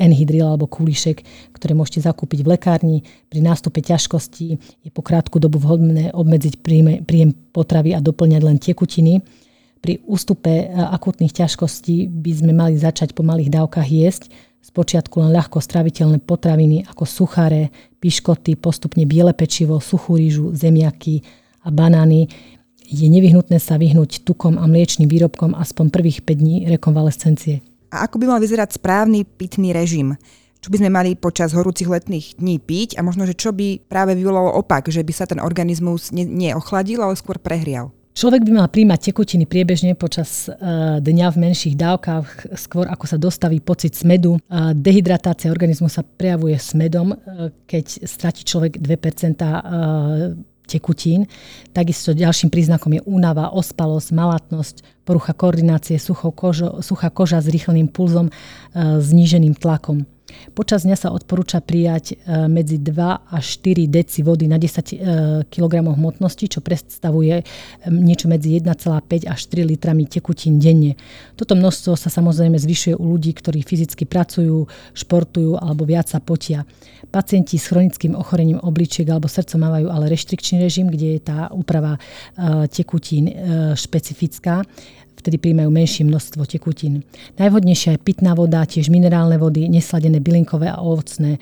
enhydril 0.00 0.48
alebo 0.48 0.64
kúlišek, 0.64 1.20
ktoré 1.52 1.76
môžete 1.76 2.08
zakúpiť 2.08 2.40
v 2.40 2.56
lekárni. 2.56 2.98
Pri 3.28 3.44
nástupe 3.44 3.84
ťažkosti 3.84 4.46
je 4.56 4.88
po 4.88 5.04
krátku 5.04 5.36
dobu 5.36 5.60
vhodné 5.60 6.08
obmedziť 6.16 6.64
príjem 7.04 7.36
potravy 7.52 7.92
a 7.92 8.00
doplňať 8.00 8.40
len 8.40 8.56
tekutiny. 8.56 9.20
Pri 9.84 10.00
ústupe 10.08 10.72
akutných 10.72 11.36
ťažkostí 11.36 12.08
by 12.08 12.32
sme 12.32 12.52
mali 12.56 12.80
začať 12.80 13.12
po 13.12 13.20
malých 13.20 13.52
dávkach 13.52 13.88
jesť, 13.92 14.32
Spočiatku 14.60 15.24
len 15.24 15.32
ľahko 15.32 15.58
straviteľné 15.58 16.20
potraviny 16.20 16.84
ako 16.84 17.08
suchare, 17.08 17.72
piškoty, 17.98 18.60
postupne 18.60 19.08
biele 19.08 19.32
pečivo, 19.32 19.80
suchú 19.80 20.20
rýžu, 20.20 20.52
zemiaky 20.52 21.24
a 21.64 21.72
banány. 21.72 22.28
Je 22.84 23.06
nevyhnutné 23.08 23.56
sa 23.56 23.80
vyhnúť 23.80 24.22
tukom 24.22 24.60
a 24.60 24.68
mliečným 24.68 25.08
výrobkom 25.08 25.56
aspoň 25.56 25.86
prvých 25.88 26.20
5 26.26 26.42
dní 26.42 26.56
rekonvalescencie. 26.68 27.64
A 27.90 28.06
ako 28.06 28.22
by 28.22 28.36
mal 28.36 28.38
vyzerať 28.38 28.76
správny 28.76 29.24
pitný 29.26 29.74
režim? 29.74 30.14
Čo 30.60 30.68
by 30.68 30.76
sme 30.84 30.90
mali 30.92 31.16
počas 31.16 31.56
horúcich 31.56 31.88
letných 31.88 32.36
dní 32.36 32.60
piť 32.60 33.00
a 33.00 33.02
možno, 33.02 33.24
že 33.24 33.32
čo 33.32 33.56
by 33.56 33.80
práve 33.88 34.12
vyvolalo 34.12 34.60
opak, 34.60 34.92
že 34.92 35.00
by 35.00 35.12
sa 35.16 35.24
ten 35.24 35.40
organizmus 35.40 36.12
neochladil, 36.12 37.00
ale 37.00 37.16
skôr 37.16 37.40
prehrial? 37.40 37.96
Človek 38.10 38.42
by 38.42 38.52
mal 38.52 38.66
príjmať 38.66 39.14
tekutiny 39.14 39.46
priebežne 39.46 39.94
počas 39.94 40.50
uh, 40.50 40.98
dňa 40.98 41.26
v 41.30 41.40
menších 41.46 41.78
dávkach, 41.78 42.58
skôr 42.58 42.90
ako 42.90 43.04
sa 43.06 43.16
dostaví 43.16 43.62
pocit 43.62 43.94
smedu. 43.94 44.42
Dehydratácia 44.74 45.48
organizmu 45.48 45.86
sa 45.86 46.02
prejavuje 46.02 46.58
smedom, 46.58 47.14
uh, 47.14 47.54
keď 47.70 48.02
stratí 48.10 48.42
človek 48.42 48.82
2% 48.82 49.38
tekutín. 50.70 51.26
Takisto 51.74 52.14
ďalším 52.14 52.50
príznakom 52.54 52.94
je 52.94 53.02
únava, 53.02 53.50
ospalosť, 53.50 54.14
malatnosť, 54.14 55.02
porucha 55.02 55.34
koordinácie, 55.34 55.98
kožo, 55.98 56.78
suchá 56.78 57.10
koža 57.10 57.42
s 57.42 57.50
rýchlým 57.50 57.90
pulzom, 57.90 58.30
zníženým 58.78 59.58
tlakom. 59.58 60.06
Počas 60.54 60.82
dňa 60.82 60.96
sa 60.98 61.08
odporúča 61.14 61.62
prijať 61.62 62.14
e, 62.14 62.46
medzi 62.50 62.76
2 62.80 63.32
až 63.32 63.44
4 63.62 63.86
deci 63.86 64.20
vody 64.26 64.50
na 64.50 64.58
10 64.58 64.66
e, 64.66 64.96
kg 65.46 65.74
hmotnosti, 65.82 66.46
čo 66.46 66.60
predstavuje 66.60 67.40
e, 67.40 67.44
niečo 67.88 68.26
medzi 68.26 68.58
1,5 68.58 69.30
až 69.30 69.40
3 69.46 69.64
litrami 69.64 70.10
tekutín 70.10 70.58
denne. 70.58 70.98
Toto 71.38 71.54
množstvo 71.54 71.94
sa 71.94 72.10
samozrejme 72.10 72.58
zvyšuje 72.58 72.94
u 72.98 73.04
ľudí, 73.14 73.30
ktorí 73.36 73.62
fyzicky 73.62 74.04
pracujú, 74.04 74.66
športujú 74.96 75.56
alebo 75.56 75.86
viac 75.86 76.10
sa 76.10 76.18
potia. 76.18 76.66
Pacienti 77.14 77.58
s 77.58 77.70
chronickým 77.70 78.18
ochorením 78.18 78.58
obličiek 78.60 79.06
alebo 79.08 79.30
srdca 79.30 79.56
majú 79.56 79.88
ale 79.90 80.10
reštrikčný 80.10 80.60
režim, 80.60 80.90
kde 80.90 81.16
je 81.16 81.20
tá 81.20 81.38
úprava 81.50 81.96
tekutín 82.70 83.32
špecifická 83.74 84.62
vtedy 85.20 85.36
príjmajú 85.36 85.68
menšie 85.68 86.08
množstvo 86.08 86.48
tekutín. 86.48 87.04
Najvhodnejšia 87.36 87.94
je 87.94 88.00
pitná 88.00 88.32
voda, 88.32 88.64
tiež 88.64 88.88
minerálne 88.88 89.36
vody, 89.36 89.68
nesladené 89.68 90.24
bylinkové 90.24 90.72
a 90.72 90.80
ovocné, 90.80 91.36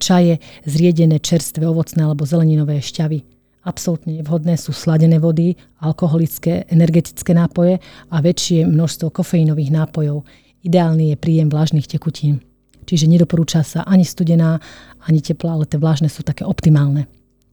čaje, 0.00 0.40
zriedené 0.64 1.20
čerstvé 1.20 1.68
ovocné 1.68 2.08
alebo 2.08 2.24
zeleninové 2.24 2.80
šťavy. 2.80 3.22
Absolútne 3.68 4.24
vhodné 4.24 4.56
sú 4.56 4.72
sladené 4.72 5.20
vody, 5.20 5.52
alkoholické, 5.84 6.64
energetické 6.72 7.36
nápoje 7.36 7.76
a 8.08 8.16
väčšie 8.24 8.64
množstvo 8.64 9.12
kofeínových 9.12 9.68
nápojov. 9.68 10.24
Ideálny 10.64 11.12
je 11.12 11.16
príjem 11.20 11.52
vlážnych 11.52 11.84
tekutín. 11.84 12.40
Čiže 12.88 13.04
nedoporúča 13.04 13.60
sa 13.60 13.84
ani 13.84 14.08
studená, 14.08 14.56
ani 15.04 15.20
teplá, 15.20 15.60
ale 15.60 15.68
tie 15.68 15.76
vlážne 15.76 16.08
sú 16.08 16.24
také 16.24 16.48
optimálne. 16.48 17.04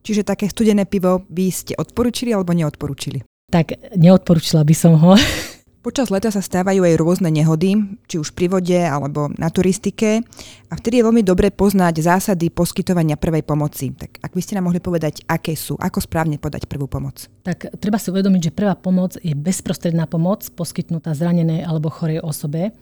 Čiže 0.05 0.23
také 0.23 0.47
studené 0.47 0.87
pivo 0.87 1.27
by 1.27 1.45
ste 1.51 1.73
odporúčili 1.75 2.31
alebo 2.31 2.55
neodporúčili? 2.55 3.25
Tak 3.51 3.97
neodporúčila 3.97 4.63
by 4.63 4.75
som 4.77 4.95
ho. 4.95 5.17
Počas 5.85 6.09
leta 6.09 6.33
sa 6.33 6.41
stávajú 6.41 6.81
aj 6.81 6.97
rôzne 6.97 7.29
nehody, 7.29 7.77
či 8.09 8.17
už 8.17 8.33
pri 8.33 8.49
vode 8.49 8.73
alebo 8.73 9.29
na 9.37 9.53
turistike 9.53 10.25
a 10.65 10.73
vtedy 10.73 10.97
je 10.97 11.05
veľmi 11.05 11.21
dobre 11.21 11.53
poznať 11.53 12.01
zásady 12.01 12.49
poskytovania 12.49 13.13
prvej 13.21 13.45
pomoci. 13.45 13.93
Tak 13.93 14.17
ak 14.17 14.33
by 14.33 14.41
ste 14.41 14.57
nám 14.57 14.65
mohli 14.65 14.81
povedať, 14.81 15.21
aké 15.29 15.53
sú, 15.53 15.77
ako 15.77 16.01
správne 16.01 16.41
podať 16.41 16.65
prvú 16.65 16.89
pomoc? 16.89 17.29
Tak 17.45 17.77
treba 17.77 18.01
si 18.01 18.09
uvedomiť, 18.09 18.49
že 18.49 18.55
prvá 18.57 18.73
pomoc 18.73 19.21
je 19.21 19.29
bezprostredná 19.37 20.09
pomoc 20.09 20.41
poskytnutá 20.57 21.13
zranenej 21.13 21.61
alebo 21.61 21.93
chorej 21.93 22.17
osobe. 22.25 22.73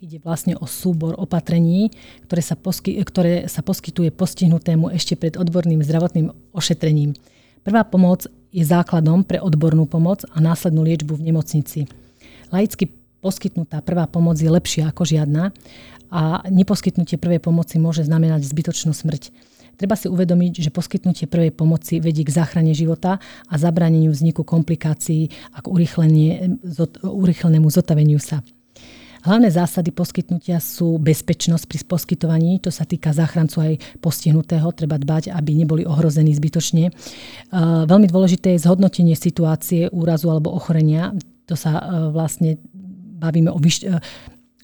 Ide 0.00 0.24
vlastne 0.24 0.56
o 0.56 0.64
súbor 0.64 1.12
opatrení, 1.20 1.92
ktoré 2.24 2.40
sa, 2.40 2.56
posky, 2.56 2.96
ktoré 3.04 3.52
sa 3.52 3.60
poskytuje 3.60 4.08
postihnutému 4.16 4.96
ešte 4.96 5.12
pred 5.12 5.36
odborným 5.36 5.84
zdravotným 5.84 6.32
ošetrením. 6.56 7.12
Prvá 7.68 7.84
pomoc 7.84 8.24
je 8.48 8.64
základom 8.64 9.28
pre 9.28 9.44
odbornú 9.44 9.84
pomoc 9.84 10.24
a 10.32 10.40
následnú 10.40 10.88
liečbu 10.88 11.20
v 11.20 11.26
nemocnici 11.28 12.05
laicky 12.52 12.92
poskytnutá 13.24 13.82
prvá 13.82 14.06
pomoc 14.06 14.38
je 14.38 14.46
lepšia 14.46 14.92
ako 14.94 15.02
žiadna 15.02 15.50
a 16.12 16.46
neposkytnutie 16.46 17.18
prvej 17.18 17.42
pomoci 17.42 17.82
môže 17.82 18.06
znamenať 18.06 18.46
zbytočnú 18.46 18.94
smrť. 18.94 19.34
Treba 19.76 19.92
si 19.92 20.08
uvedomiť, 20.08 20.64
že 20.64 20.70
poskytnutie 20.72 21.28
prvej 21.28 21.52
pomoci 21.52 22.00
vedie 22.00 22.24
k 22.24 22.32
záchrane 22.32 22.72
života 22.72 23.20
a 23.50 23.54
zabraneniu 23.60 24.08
vzniku 24.08 24.40
komplikácií 24.40 25.28
a 25.52 25.60
k 25.60 25.66
urychlenému 27.04 27.68
zotaveniu 27.68 28.16
sa. 28.16 28.40
Hlavné 29.26 29.50
zásady 29.50 29.90
poskytnutia 29.90 30.62
sú 30.62 31.02
bezpečnosť 31.02 31.66
pri 31.66 31.78
poskytovaní, 31.82 32.62
to 32.62 32.70
sa 32.70 32.86
týka 32.86 33.10
záchrancu 33.10 33.58
aj 33.58 33.72
postihnutého, 33.98 34.70
treba 34.70 35.02
dbať, 35.02 35.34
aby 35.34 35.50
neboli 35.50 35.82
ohrození 35.82 36.30
zbytočne. 36.30 36.94
Veľmi 37.90 38.06
dôležité 38.06 38.54
je 38.54 38.62
zhodnotenie 38.62 39.18
situácie 39.18 39.90
úrazu 39.90 40.30
alebo 40.30 40.54
ochorenia, 40.54 41.10
to 41.46 41.54
sa 41.54 41.78
e, 41.78 41.82
vlastne 42.10 42.58
bavíme 43.22 43.48
o, 43.54 43.58
vyš- 43.62 43.86
e, 43.86 43.94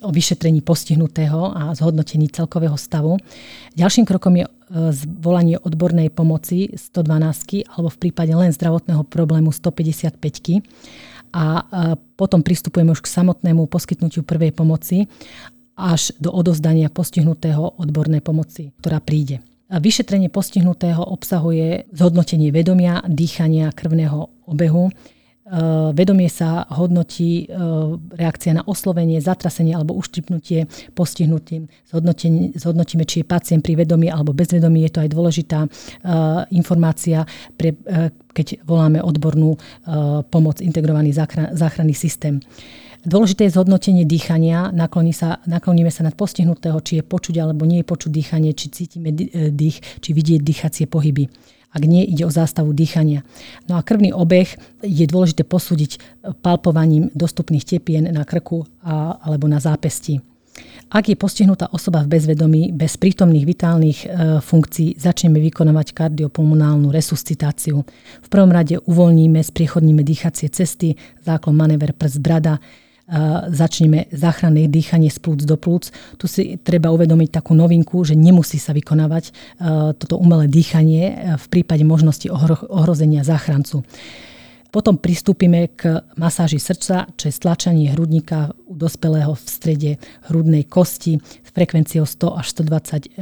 o 0.02 0.10
vyšetrení 0.10 0.60
postihnutého 0.60 1.54
a 1.54 1.62
zhodnotení 1.78 2.28
celkového 2.28 2.74
stavu. 2.74 3.16
Ďalším 3.78 4.04
krokom 4.04 4.34
je 4.36 4.44
e, 4.44 4.50
zvolanie 4.90 5.56
odbornej 5.62 6.10
pomoci 6.10 6.74
112 6.74 7.70
alebo 7.70 7.88
v 7.88 8.00
prípade 8.02 8.34
len 8.34 8.50
zdravotného 8.50 9.06
problému 9.06 9.54
155 9.54 10.18
a 11.32 11.64
potom 12.20 12.44
pristupujeme 12.44 12.92
už 12.92 13.00
k 13.00 13.08
samotnému 13.08 13.64
poskytnutiu 13.64 14.20
prvej 14.20 14.52
pomoci 14.52 15.08
až 15.80 16.12
do 16.20 16.28
odozdania 16.28 16.92
postihnutého 16.92 17.80
odbornej 17.80 18.20
pomoci, 18.20 18.76
ktorá 18.76 19.00
príde. 19.00 19.40
Vyšetrenie 19.72 20.28
postihnutého 20.28 21.00
obsahuje 21.00 21.88
zhodnotenie 21.88 22.52
vedomia, 22.52 23.00
dýchania, 23.08 23.72
krvného 23.72 24.28
obehu, 24.44 24.92
Eh, 24.92 25.21
vedomie 25.90 26.30
sa 26.30 26.62
hodnotí 26.70 27.44
eh, 27.44 27.54
reakcia 28.14 28.54
na 28.54 28.62
oslovenie, 28.62 29.18
zatrasenie 29.18 29.74
alebo 29.74 29.98
uštipnutie 29.98 30.70
postihnutím. 30.94 31.66
Zhodnotíme, 32.54 33.02
či 33.02 33.22
je 33.22 33.26
pacient 33.26 33.58
pri 33.58 33.82
vedomí 33.82 34.06
alebo 34.06 34.30
bezvedomí. 34.30 34.86
Je 34.86 34.92
to 34.94 35.02
aj 35.02 35.10
dôležitá 35.10 35.66
eh, 35.66 35.70
informácia, 36.54 37.26
pre, 37.58 37.74
keď 38.32 38.64
voláme 38.64 39.02
odbornú 39.02 39.58
pomoc, 40.30 40.64
integrovaný 40.64 41.12
záchranný 41.52 41.92
systém. 41.92 42.40
Dôležité 43.02 43.44
je 43.44 43.54
zhodnotenie 43.58 44.06
dýchania. 44.06 44.70
Nakloní 44.72 45.12
sa, 45.12 45.42
nakloníme 45.44 45.90
sa 45.90 46.06
nad 46.06 46.14
postihnutého, 46.14 46.78
či 46.80 47.02
je 47.02 47.04
počuť 47.04 47.34
alebo 47.42 47.66
nie 47.66 47.82
je 47.82 47.86
počuť 47.86 48.10
dýchanie, 48.14 48.54
či 48.54 48.70
cítime 48.72 49.10
dých, 49.52 49.82
či 50.00 50.10
vidieť 50.14 50.40
dýchacie 50.40 50.86
pohyby 50.86 51.26
ak 51.72 51.82
nie 51.88 52.04
ide 52.04 52.28
o 52.28 52.32
zástavu 52.32 52.76
dýchania. 52.76 53.24
No 53.66 53.80
a 53.80 53.84
krvný 53.84 54.12
obeh 54.12 54.48
je 54.84 55.06
dôležité 55.08 55.42
posúdiť 55.48 55.98
palpovaním 56.44 57.08
dostupných 57.16 57.64
tepien 57.64 58.04
na 58.12 58.28
krku 58.28 58.68
a, 58.84 59.16
alebo 59.24 59.48
na 59.48 59.58
zápesti. 59.58 60.20
Ak 60.92 61.08
je 61.08 61.16
postihnutá 61.16 61.72
osoba 61.72 62.04
v 62.04 62.20
bezvedomí 62.20 62.68
bez 62.76 63.00
prítomných 63.00 63.48
vitálnych 63.48 63.98
e, 64.04 64.06
funkcií, 64.44 65.00
začneme 65.00 65.40
vykonávať 65.40 65.96
kardiopulmonálnu 65.96 66.92
resuscitáciu. 66.92 67.80
V 68.20 68.28
prvom 68.28 68.52
rade 68.52 68.76
uvoľníme, 68.84 69.40
spriechodníme 69.40 70.04
dýchacie 70.04 70.52
cesty, 70.52 71.00
záklon 71.24 71.56
manéver 71.56 71.96
prst 71.96 72.20
brada, 72.20 72.60
začneme 73.52 74.08
záchranné 74.08 74.72
dýchanie 74.72 75.12
z 75.12 75.20
plúc 75.20 75.44
do 75.44 75.60
plúc. 75.60 75.92
Tu 76.16 76.24
si 76.24 76.56
treba 76.56 76.88
uvedomiť 76.88 77.28
takú 77.28 77.52
novinku, 77.52 78.00
že 78.08 78.16
nemusí 78.16 78.56
sa 78.56 78.72
vykonávať 78.72 79.36
toto 80.00 80.16
umelé 80.16 80.48
dýchanie 80.48 81.36
v 81.36 81.46
prípade 81.52 81.84
možnosti 81.84 82.24
ohrozenia 82.72 83.20
záchrancu. 83.20 83.84
Potom 84.72 84.96
pristúpime 84.96 85.68
k 85.76 86.00
masáži 86.16 86.56
srdca, 86.56 87.04
čo 87.20 87.28
je 87.28 87.36
stlačanie 87.36 87.92
hrudníka 87.92 88.56
u 88.64 88.72
dospelého 88.72 89.36
v 89.36 89.44
strede 89.44 89.90
hrudnej 90.32 90.64
kosti 90.64 91.20
s 91.20 91.50
frekvenciou 91.52 92.08
100 92.08 92.40
až 92.40 92.46
120 92.56 93.12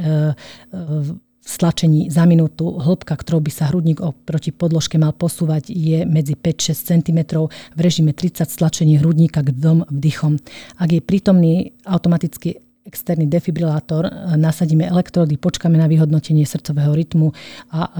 stlačení 1.41 2.13
za 2.13 2.29
minútu. 2.29 2.77
Hĺbka, 2.77 3.17
ktorou 3.17 3.41
by 3.41 3.51
sa 3.51 3.73
hrudník 3.73 3.99
oproti 3.99 4.53
podložke 4.53 5.01
mal 5.01 5.11
posúvať, 5.11 5.73
je 5.73 6.05
medzi 6.05 6.37
5-6 6.37 6.73
cm 6.77 7.19
v 7.49 7.79
režime 7.81 8.13
30 8.13 8.45
stlačení 8.45 9.01
hrudníka 9.01 9.41
k 9.41 9.49
dvom 9.51 9.89
vdychom. 9.89 10.37
Ak 10.77 10.89
je 10.93 11.01
prítomný 11.01 11.73
automaticky 11.83 12.61
externý 12.85 13.29
defibrilátor, 13.29 14.09
nasadíme 14.37 14.89
elektrody, 14.89 15.37
počkáme 15.37 15.77
na 15.77 15.85
vyhodnotenie 15.85 16.45
srdcového 16.49 16.97
rytmu 16.97 17.29
a 17.69 17.81
e, 17.85 17.91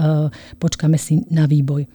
počkáme 0.58 0.98
si 0.98 1.22
na 1.30 1.46
výboj. 1.46 1.86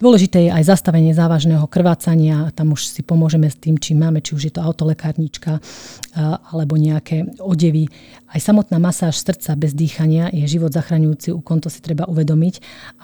Dôležité 0.00 0.48
je 0.48 0.50
aj 0.50 0.64
zastavenie 0.64 1.12
závažného 1.12 1.68
krvácania, 1.68 2.48
tam 2.56 2.72
už 2.72 2.88
si 2.88 3.04
pomôžeme 3.04 3.52
s 3.52 3.60
tým, 3.60 3.76
či 3.76 3.92
máme, 3.92 4.24
či 4.24 4.32
už 4.32 4.48
je 4.48 4.52
to 4.56 4.64
autolekárnička 4.64 5.60
alebo 6.16 6.80
nejaké 6.80 7.28
odevy. 7.36 7.84
Aj 8.32 8.40
samotná 8.40 8.80
masáž 8.80 9.20
srdca 9.20 9.52
bez 9.60 9.76
dýchania 9.76 10.32
je 10.32 10.48
život 10.48 10.72
zachraňujúci 10.72 11.36
úkon, 11.36 11.60
to 11.60 11.68
si 11.68 11.84
treba 11.84 12.08
uvedomiť. 12.08 12.54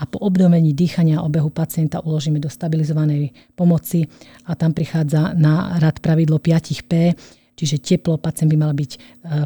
A 0.00 0.08
po 0.08 0.24
obnovení 0.24 0.72
dýchania 0.72 1.20
obehu 1.20 1.52
pacienta 1.52 2.00
uložíme 2.00 2.40
do 2.40 2.48
stabilizovanej 2.48 3.36
pomoci 3.52 4.08
a 4.48 4.56
tam 4.56 4.72
prichádza 4.72 5.36
na 5.36 5.76
rad 5.76 6.00
pravidlo 6.00 6.40
5P, 6.40 7.12
Čiže 7.56 7.80
teplo, 7.80 8.20
pacient 8.20 8.52
by 8.52 8.58
mal 8.60 8.76
byť 8.76 8.90
e, 8.92 8.98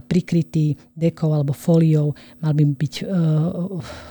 prikrytý 0.02 0.75
dekou 0.99 1.31
alebo 1.31 1.55
fóliou, 1.55 2.11
mal 2.43 2.52
by 2.59 2.62
byť 2.67 2.95
e, 3.00 3.05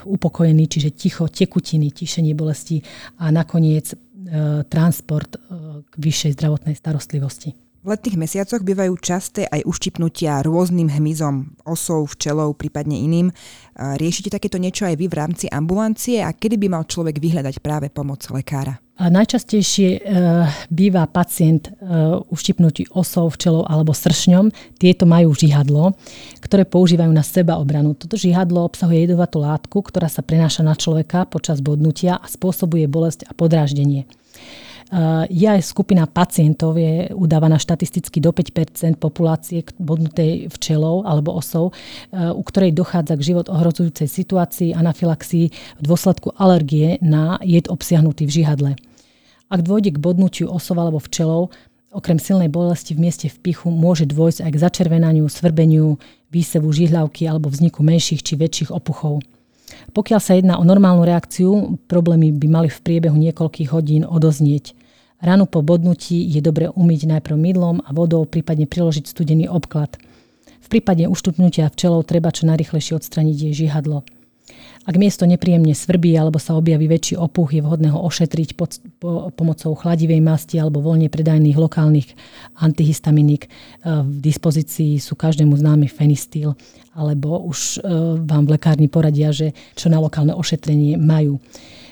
upokojený, 0.07 0.63
čiže 0.71 0.95
ticho, 0.95 1.27
tekutiny, 1.27 1.91
tišenie 1.91 2.31
bolesti 2.31 2.79
a 3.19 3.27
nakoniec 3.27 3.91
e, 3.91 3.95
transport 4.71 5.35
k 5.83 5.93
vyššej 5.99 6.39
zdravotnej 6.39 6.79
starostlivosti. 6.79 7.51
V 7.79 7.87
letných 7.87 8.19
mesiacoch 8.19 8.59
bývajú 8.59 8.91
časté 8.99 9.47
aj 9.47 9.63
uštipnutia 9.63 10.43
rôznym 10.43 10.91
hmyzom, 10.91 11.55
osou, 11.63 12.03
včelou, 12.03 12.51
prípadne 12.51 12.99
iným. 12.99 13.31
Riešite 13.79 14.27
takéto 14.27 14.59
niečo 14.59 14.83
aj 14.83 14.99
vy 14.99 15.07
v 15.07 15.15
rámci 15.15 15.47
ambulancie 15.47 16.19
a 16.19 16.35
kedy 16.35 16.59
by 16.59 16.67
mal 16.67 16.83
človek 16.83 17.23
vyhľadať 17.23 17.63
práve 17.63 17.87
pomoc 17.87 18.19
lekára? 18.35 18.83
Najčastejšie 18.99 19.89
e, 19.95 19.99
býva 20.67 21.07
pacient 21.07 21.71
e, 21.71 21.87
uštipnutý 22.27 22.91
osou, 22.91 23.31
včelou 23.31 23.63
alebo 23.63 23.95
sršňom. 23.95 24.51
Tieto 24.75 25.07
majú 25.07 25.31
žihadlo, 25.31 25.95
ktoré 26.43 26.67
používajú 26.67 27.07
na 27.07 27.23
seba 27.23 27.55
obranu. 27.63 27.95
Toto 27.95 28.19
žihadlo 28.19 28.67
obsahuje 28.67 29.07
jedovatú 29.07 29.39
látku, 29.39 29.87
ktorá 29.87 30.11
sa 30.11 30.19
prenáša 30.19 30.67
na 30.67 30.75
človeka 30.75 31.23
počas 31.31 31.63
bodnutia 31.63 32.19
a 32.19 32.27
spôsobuje 32.27 32.91
bolesť 32.91 33.23
a 33.23 33.31
podráždenie. 33.31 34.03
Je 35.29 35.45
aj 35.45 35.61
skupina 35.69 36.09
pacientov, 36.09 36.73
je 36.73 37.13
udávaná 37.13 37.61
štatisticky 37.61 38.17
do 38.17 38.33
5% 38.33 38.97
populácie 38.97 39.61
bodnutej 39.77 40.49
včelou 40.49 41.05
alebo 41.05 41.37
osou, 41.37 41.69
u 42.09 42.41
ktorej 42.41 42.73
dochádza 42.73 43.13
k 43.13 43.21
život 43.21 43.53
ohrozujúcej 43.53 44.09
situácii 44.09 44.73
anafilaxii 44.73 45.45
v 45.53 45.81
dôsledku 45.85 46.33
alergie 46.41 46.97
na 47.05 47.37
jed 47.45 47.69
obsiahnutý 47.69 48.25
v 48.25 48.41
žihadle. 48.41 48.71
Ak 49.49 49.65
dôjde 49.65 49.97
k 49.97 50.01
bodnutiu 50.01 50.45
osov 50.45 50.77
alebo 50.77 51.01
včelov, 51.01 51.49
okrem 51.89 52.21
silnej 52.21 52.53
bolesti 52.53 52.93
v 52.93 53.09
mieste 53.09 53.33
vpichu 53.33 53.73
môže 53.73 54.05
dôjsť 54.05 54.45
aj 54.45 54.51
k 54.53 54.61
začervenaniu, 54.61 55.25
svrbeniu, 55.25 55.97
výsevu 56.29 56.69
žihľavky 56.69 57.25
alebo 57.25 57.49
vzniku 57.49 57.81
menších 57.81 58.21
či 58.21 58.37
väčších 58.37 58.69
opuchov. 58.69 59.25
Pokiaľ 59.97 60.19
sa 60.21 60.37
jedná 60.37 60.61
o 60.61 60.65
normálnu 60.65 61.01
reakciu, 61.01 61.81
problémy 61.89 62.29
by 62.29 62.47
mali 62.49 62.69
v 62.69 62.77
priebehu 62.77 63.17
niekoľkých 63.17 63.73
hodín 63.73 64.05
odoznieť. 64.05 64.77
Ranu 65.17 65.49
po 65.49 65.65
bodnutí 65.65 66.29
je 66.29 66.45
dobre 66.45 66.69
umyť 66.69 67.17
najprv 67.17 67.35
mydlom 67.35 67.81
a 67.81 67.89
vodou, 67.89 68.23
prípadne 68.29 68.69
priložiť 68.69 69.09
studený 69.09 69.49
obklad. 69.49 69.97
V 70.61 70.67
prípade 70.77 71.09
uštupnutia 71.09 71.73
včelov 71.73 72.05
treba 72.05 72.29
čo 72.29 72.45
najrychlejšie 72.45 73.01
odstraniť 73.01 73.35
jej 73.49 73.53
žihadlo. 73.65 74.05
Ak 74.89 74.97
miesto 74.97 75.29
nepríjemne 75.29 75.77
svrbí 75.77 76.17
alebo 76.17 76.41
sa 76.41 76.57
objaví 76.57 76.89
väčší 76.89 77.13
opuch, 77.13 77.53
je 77.53 77.61
vhodné 77.61 77.93
ho 77.93 78.01
ošetriť 78.09 78.57
pod, 78.57 78.81
po, 78.97 79.29
pomocou 79.29 79.77
chladivej 79.77 80.17
masti 80.17 80.57
alebo 80.57 80.81
voľne 80.81 81.13
predajných 81.13 81.53
lokálnych 81.61 82.09
antihistaminík. 82.57 83.45
E, 83.45 83.49
v 83.85 84.17
dispozícii 84.17 84.97
sú 84.97 85.13
každému 85.13 85.53
známy 85.53 85.85
fenistil 85.93 86.57
alebo 86.97 87.37
už 87.45 87.85
e, 87.85 88.17
vám 88.25 88.49
v 88.49 88.57
lekárni 88.57 88.89
poradia, 88.89 89.29
že 89.29 89.53
čo 89.77 89.93
na 89.93 90.01
lokálne 90.01 90.33
ošetrenie 90.33 90.97
majú. 90.97 91.37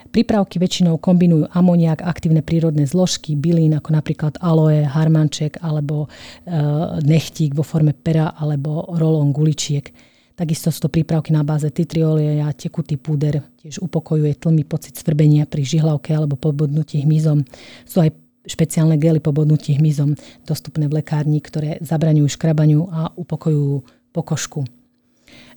Prípravky 0.09 0.57
väčšinou 0.57 0.97
kombinujú 0.97 1.53
amoniak, 1.53 2.01
aktívne 2.01 2.41
prírodné 2.41 2.89
zložky, 2.89 3.37
bylín 3.37 3.77
ako 3.77 3.93
napríklad 3.93 4.41
aloe, 4.41 4.89
harmanček 4.89 5.61
alebo 5.61 6.09
e, 6.49 6.57
nechtík 7.05 7.53
vo 7.53 7.61
forme 7.61 7.93
pera 7.93 8.33
alebo 8.33 8.89
rolón 8.97 9.37
guličiek. 9.37 10.16
Takisto 10.37 10.69
sú 10.69 10.85
to 10.85 10.89
prípravky 10.93 11.33
na 11.33 11.41
báze 11.41 11.65
titriolie 11.73 12.45
a 12.45 12.53
tekutý 12.53 12.93
púder, 12.93 13.41
tiež 13.57 13.81
upokojuje 13.81 14.37
tlmy 14.37 14.69
pocit 14.69 14.93
svrbenia 14.93 15.49
pri 15.49 15.65
žihlavke 15.65 16.13
alebo 16.13 16.37
pobodnutí 16.37 17.01
hmyzom. 17.01 17.41
Sú 17.89 18.05
aj 18.05 18.13
špeciálne 18.45 19.01
gely 19.01 19.17
pobodnutí 19.17 19.73
hmyzom 19.81 20.13
dostupné 20.45 20.85
v 20.85 21.01
lekárni, 21.01 21.41
ktoré 21.41 21.81
zabraňujú 21.81 22.37
škrabaniu 22.37 22.85
a 22.85 23.09
upokojujú 23.17 23.81
pokožku. 24.13 24.61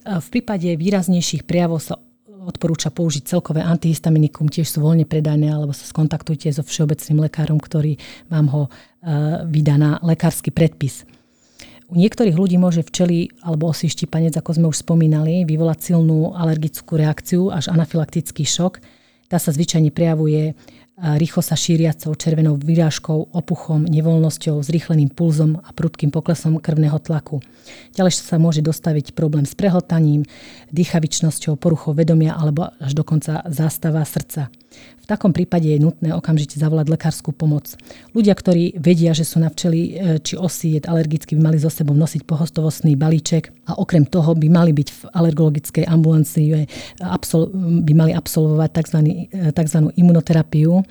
V 0.00 0.28
prípade 0.32 0.72
výraznejších 0.72 1.44
prejavov 1.44 1.84
sa 1.84 2.00
odporúča 2.40 2.88
použiť 2.88 3.36
celkové 3.36 3.60
antihistaminikum, 3.60 4.48
tiež 4.48 4.64
sú 4.64 4.80
voľne 4.80 5.04
predajné, 5.04 5.52
alebo 5.52 5.76
sa 5.76 5.84
skontaktujte 5.84 6.48
so 6.48 6.64
všeobecným 6.64 7.28
lekárom, 7.28 7.60
ktorý 7.60 8.00
vám 8.32 8.48
ho 8.48 8.62
eh, 8.66 9.44
vydá 9.44 9.76
na 9.76 10.00
lekársky 10.00 10.48
predpis. 10.48 11.04
U 11.90 11.98
niektorých 11.98 12.38
ľudí 12.38 12.54
môže 12.54 12.86
včely 12.86 13.34
alebo 13.42 13.74
osý 13.74 13.90
štípanec, 13.90 14.38
ako 14.38 14.50
sme 14.54 14.66
už 14.70 14.86
spomínali, 14.86 15.42
vyvolať 15.42 15.90
silnú 15.90 16.38
alergickú 16.38 16.94
reakciu 16.94 17.50
až 17.50 17.66
anafylaktický 17.74 18.46
šok. 18.46 18.78
Tá 19.26 19.42
sa 19.42 19.50
zvyčajne 19.50 19.90
prejavuje 19.90 20.54
rýchlo 21.00 21.40
sa 21.40 21.56
šíriacou 21.56 22.12
červenou 22.14 22.60
vyrážkou, 22.60 23.32
opuchom, 23.32 23.88
nevoľnosťou, 23.88 24.60
zrýchleným 24.60 25.08
pulzom 25.08 25.58
a 25.64 25.72
prudkým 25.72 26.12
poklesom 26.12 26.60
krvného 26.60 27.00
tlaku. 27.00 27.40
Ďalej 27.96 28.12
sa 28.20 28.36
môže 28.36 28.60
dostaviť 28.60 29.16
problém 29.16 29.48
s 29.48 29.56
prehltaním, 29.56 30.28
dýchavičnosťou, 30.70 31.56
poruchou 31.56 31.96
vedomia 31.96 32.36
alebo 32.36 32.68
až 32.78 32.92
dokonca 32.92 33.42
zástava 33.48 34.04
srdca. 34.04 34.52
V 35.02 35.06
takom 35.10 35.34
prípade 35.34 35.66
je 35.66 35.82
nutné 35.82 36.14
okamžite 36.14 36.54
zavolať 36.54 36.86
lekárskú 36.86 37.34
pomoc. 37.34 37.74
Ľudia, 38.14 38.30
ktorí 38.38 38.78
vedia, 38.78 39.10
že 39.10 39.26
sú 39.26 39.42
na 39.42 39.50
včeli 39.50 39.80
e, 39.90 40.22
či 40.22 40.38
osy 40.38 40.78
jed 40.78 40.86
alergicky, 40.86 41.34
by 41.34 41.50
mali 41.50 41.58
so 41.58 41.66
sebou 41.66 41.98
nosiť 41.98 42.22
pohostovostný 42.22 42.94
balíček 42.94 43.50
a 43.66 43.74
okrem 43.82 44.06
toho 44.06 44.38
by 44.38 44.46
mali 44.46 44.70
byť 44.70 44.88
v 44.94 45.00
alergologickej 45.10 45.84
ambulancii, 45.90 46.46
e, 46.54 46.58
by 47.82 47.92
mali 47.98 48.14
absolvovať 48.14 48.70
tzv. 48.70 48.98
E, 49.34 49.50
tzv. 49.50 49.78
imunoterapiu 49.98 50.86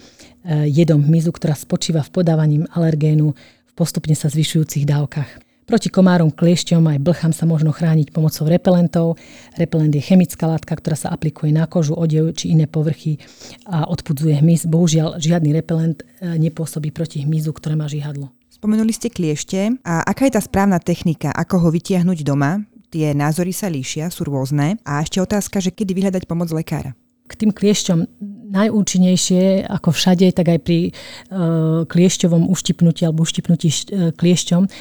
jedom 0.45 1.03
hmyzu, 1.03 1.35
ktorá 1.35 1.55
spočíva 1.55 2.01
v 2.03 2.13
podávaním 2.13 2.63
alergénu 2.71 3.35
v 3.35 3.71
postupne 3.77 4.15
sa 4.17 4.31
zvyšujúcich 4.31 4.87
dávkach. 4.87 5.49
Proti 5.69 5.93
komárom, 5.93 6.33
kliešťom 6.33 6.81
aj 6.81 6.97
blchám 6.97 7.29
sa 7.29 7.45
možno 7.45 7.69
chrániť 7.69 8.09
pomocou 8.09 8.49
repelentov. 8.49 9.21
Repelent 9.53 9.93
je 9.93 10.01
chemická 10.01 10.49
látka, 10.49 10.73
ktorá 10.73 10.97
sa 10.97 11.13
aplikuje 11.13 11.53
na 11.53 11.69
kožu, 11.69 11.93
odev 11.93 12.33
či 12.33 12.57
iné 12.57 12.65
povrchy 12.65 13.21
a 13.69 13.85
odpudzuje 13.85 14.33
hmyz. 14.41 14.65
Bohužiaľ, 14.65 15.21
žiadny 15.21 15.53
repelent 15.53 16.01
e, 16.01 16.25
nepôsobí 16.41 16.89
proti 16.89 17.21
hmyzu, 17.21 17.53
ktoré 17.53 17.77
má 17.77 17.85
žihadlo. 17.85 18.33
Spomenuli 18.49 18.89
ste 18.89 19.13
kliešte. 19.13 19.77
A 19.85 20.01
aká 20.09 20.25
je 20.25 20.33
tá 20.33 20.41
správna 20.41 20.81
technika, 20.81 21.29
ako 21.37 21.61
ho 21.61 21.69
vytiahnuť 21.69 22.25
doma? 22.25 22.65
Tie 22.89 23.13
názory 23.13 23.53
sa 23.53 23.69
líšia, 23.69 24.09
sú 24.09 24.25
rôzne. 24.25 24.81
A 24.81 25.05
ešte 25.05 25.21
otázka, 25.21 25.61
že 25.61 25.69
kedy 25.69 25.93
vyhľadať 25.93 26.25
pomoc 26.25 26.49
lekára? 26.49 26.97
k 27.29 27.45
tým 27.45 27.51
kliešťom 27.53 27.99
najúčinnejšie, 28.49 29.69
ako 29.69 29.93
všade, 29.93 30.25
tak 30.33 30.49
aj 30.49 30.59
pri 30.65 30.79
uh, 30.89 31.85
kliešťovom 31.85 32.49
uštipnutí 32.49 33.05
alebo 33.05 33.23
uštipnutí 33.23 33.69
uh, 33.69 33.77
kliešťom 34.17 34.61
uh, 34.65 34.71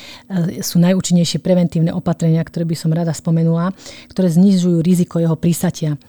sú 0.64 0.76
najúčinnejšie 0.80 1.38
preventívne 1.44 1.92
opatrenia, 1.92 2.40
ktoré 2.42 2.64
by 2.64 2.76
som 2.76 2.90
rada 2.90 3.12
spomenula, 3.12 3.76
ktoré 4.08 4.32
znižujú 4.32 4.80
riziko 4.80 5.20
jeho 5.20 5.36
prísatia. 5.36 6.00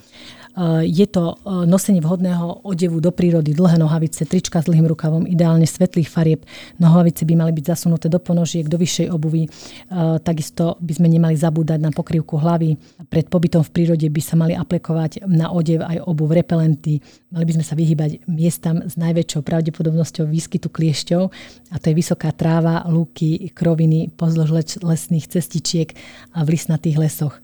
Eh, 0.57 0.83
je 0.89 1.05
to 1.05 1.37
eh, 1.37 1.63
nosenie 1.69 2.01
vhodného 2.01 2.65
odevu 2.65 2.97
do 2.97 3.13
prírody, 3.13 3.53
dlhé 3.53 3.77
nohavice, 3.77 4.25
trička 4.25 4.59
s 4.59 4.65
dlhým 4.65 4.89
rukavom, 4.89 5.23
ideálne 5.29 5.63
svetlých 5.63 6.09
farieb. 6.09 6.41
Nohavice 6.81 7.23
by 7.23 7.33
mali 7.37 7.51
byť 7.53 7.65
zasunuté 7.77 8.09
do 8.09 8.17
ponožiek, 8.17 8.65
do 8.65 8.75
vyššej 8.81 9.07
obuvy. 9.13 9.45
Eh, 9.45 10.17
takisto 10.25 10.75
by 10.81 10.93
sme 10.97 11.07
nemali 11.07 11.37
zabúdať 11.37 11.79
na 11.79 11.93
pokrývku 11.93 12.35
hlavy. 12.41 12.75
Pred 13.07 13.29
pobytom 13.29 13.61
v 13.61 13.71
prírode 13.71 14.07
by 14.09 14.21
sa 14.25 14.35
mali 14.35 14.57
aplikovať 14.57 15.23
na 15.29 15.53
odev 15.53 15.85
aj 15.85 16.01
obuv 16.03 16.33
repelenty. 16.33 16.99
Mali 17.29 17.45
by 17.45 17.53
sme 17.61 17.65
sa 17.65 17.77
vyhybať 17.77 18.25
miestam 18.25 18.81
s 18.83 18.97
najväčšou 18.97 19.45
pravdepodobnosťou 19.45 20.25
výskytu 20.25 20.67
kliešťov 20.67 21.23
a 21.71 21.75
to 21.77 21.93
je 21.93 21.95
vysoká 21.95 22.33
tráva, 22.33 22.89
lúky, 22.89 23.53
kroviny 23.53 24.09
pozdĺž 24.17 24.81
lesných 24.81 25.29
cestičiek 25.29 25.93
a 26.33 26.41
v 26.41 26.57
lisnatých 26.57 26.97
lesoch. 26.97 27.37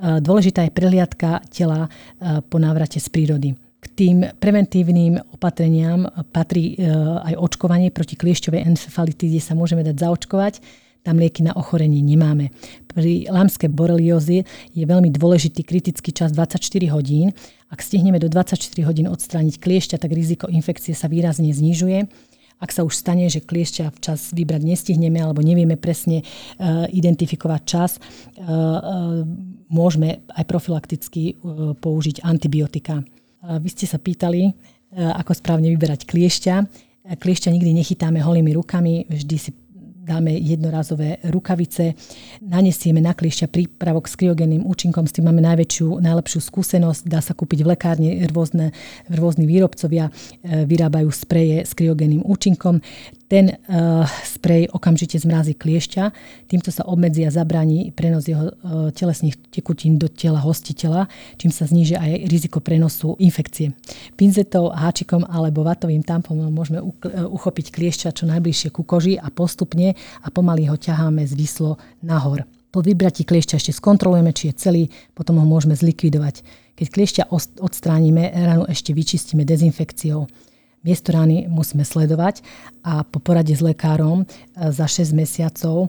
Dôležitá 0.00 0.64
je 0.64 0.72
prehliadka 0.72 1.44
tela 1.52 1.92
po 2.48 2.56
návrate 2.56 2.96
z 2.96 3.08
prírody. 3.12 3.52
K 3.80 3.86
tým 3.96 4.16
preventívnym 4.36 5.16
opatreniam 5.32 6.04
patrí 6.36 6.76
e, 6.76 6.84
aj 7.24 7.32
očkovanie 7.40 7.88
proti 7.88 8.12
kliešťovej 8.12 8.68
encefalitíde 8.68 9.40
sa 9.40 9.56
môžeme 9.56 9.80
dať 9.80 9.96
zaočkovať. 10.04 10.60
Tam 11.00 11.16
lieky 11.16 11.40
na 11.40 11.56
ochorenie 11.56 12.04
nemáme. 12.04 12.52
Pri 12.92 13.24
lámskej 13.32 13.72
boreliózy 13.72 14.44
je 14.76 14.84
veľmi 14.84 15.08
dôležitý 15.08 15.64
kritický 15.64 16.12
čas 16.12 16.28
24 16.36 16.60
hodín. 16.92 17.32
Ak 17.72 17.80
stihneme 17.80 18.20
do 18.20 18.28
24 18.28 18.60
hodín 18.84 19.08
odstrániť 19.08 19.56
kliešťa, 19.56 19.96
tak 19.96 20.12
riziko 20.12 20.44
infekcie 20.52 20.92
sa 20.92 21.08
výrazne 21.08 21.48
znižuje 21.48 22.04
ak 22.60 22.70
sa 22.70 22.84
už 22.84 22.92
stane, 22.92 23.26
že 23.32 23.40
kliešťa 23.40 23.96
včas 23.96 24.36
vybrať 24.36 24.62
nestihneme 24.62 25.16
alebo 25.16 25.40
nevieme 25.40 25.80
presne 25.80 26.20
uh, 26.20 26.84
identifikovať 26.92 27.62
čas, 27.64 27.90
uh, 27.96 28.44
uh, 28.44 29.24
môžeme 29.72 30.20
aj 30.28 30.44
profilakticky 30.44 31.40
uh, 31.40 31.72
použiť 31.74 32.20
antibiotika. 32.20 33.00
Uh, 33.00 33.56
vy 33.56 33.68
ste 33.72 33.88
sa 33.88 33.96
pýtali, 33.96 34.52
uh, 34.52 34.52
ako 35.16 35.32
správne 35.32 35.72
vyberať 35.72 36.04
kliešťa. 36.04 36.54
Kliešťa 37.00 37.50
nikdy 37.50 37.72
nechytáme 37.74 38.20
holými 38.20 38.52
rukami, 38.54 39.08
vždy 39.08 39.36
si 39.40 39.50
dáme 40.10 40.34
jednorazové 40.34 41.22
rukavice, 41.30 41.94
nanesieme 42.42 42.98
na 42.98 43.14
kliešťa 43.14 43.46
prípravok 43.46 44.10
s 44.10 44.18
kryogenným 44.18 44.66
účinkom, 44.66 45.06
s 45.06 45.14
tým 45.14 45.30
máme 45.30 45.38
najväčšiu, 45.46 46.02
najlepšiu 46.02 46.40
skúsenosť, 46.42 47.06
dá 47.06 47.22
sa 47.22 47.38
kúpiť 47.38 47.62
v 47.62 47.70
lekárni, 47.70 48.10
rôzne, 48.26 48.74
rôzni 49.06 49.46
výrobcovia 49.46 50.10
e, 50.10 50.66
vyrábajú 50.66 51.08
spreje 51.14 51.62
s 51.62 51.72
kryogenným 51.78 52.26
účinkom 52.26 52.82
ten 53.30 53.54
uh, 53.54 54.02
sprej 54.26 54.66
okamžite 54.74 55.14
zmrazí 55.22 55.54
kliešťa, 55.54 56.10
týmto 56.50 56.74
sa 56.74 56.82
obmedzí 56.82 57.22
a 57.22 57.30
zabraní 57.30 57.94
prenos 57.94 58.26
jeho 58.26 58.50
uh, 58.50 58.90
telesných 58.90 59.38
tekutín 59.54 60.02
do 60.02 60.10
tela 60.10 60.42
hostiteľa, 60.42 61.06
čím 61.38 61.54
sa 61.54 61.70
zníži 61.70 61.94
aj 61.94 62.26
riziko 62.26 62.58
prenosu 62.58 63.14
infekcie. 63.22 63.70
Pinzetou, 64.18 64.74
háčikom 64.74 65.22
alebo 65.30 65.62
vatovým 65.62 66.02
tampom 66.02 66.42
môžeme 66.50 66.82
uh, 66.82 66.90
uchopiť 67.30 67.70
kliešťa 67.70 68.18
čo 68.18 68.26
najbližšie 68.26 68.74
ku 68.74 68.82
koži 68.82 69.14
a 69.14 69.30
postupne 69.30 69.94
a 69.94 70.28
pomaly 70.34 70.66
ho 70.66 70.74
ťaháme 70.74 71.22
zvislo 71.22 71.78
nahor. 72.02 72.42
Po 72.74 72.82
vybratí 72.82 73.22
kliešťa 73.22 73.58
ešte 73.62 73.72
skontrolujeme, 73.78 74.34
či 74.34 74.50
je 74.50 74.58
celý, 74.58 74.82
potom 75.14 75.38
ho 75.38 75.46
môžeme 75.46 75.78
zlikvidovať. 75.78 76.42
Keď 76.74 76.86
kliešťa 76.86 77.22
odstránime, 77.62 78.30
ranu 78.30 78.66
ešte 78.66 78.90
vyčistíme 78.90 79.46
dezinfekciou. 79.46 80.49
Miesto 80.80 81.12
rany 81.12 81.44
musíme 81.44 81.84
sledovať 81.84 82.40
a 82.80 83.04
po 83.04 83.20
porade 83.20 83.52
s 83.52 83.60
lekárom 83.60 84.24
e, 84.24 84.26
za 84.72 84.88
6 84.88 85.12
mesiacov 85.12 85.86
e, 85.86 85.88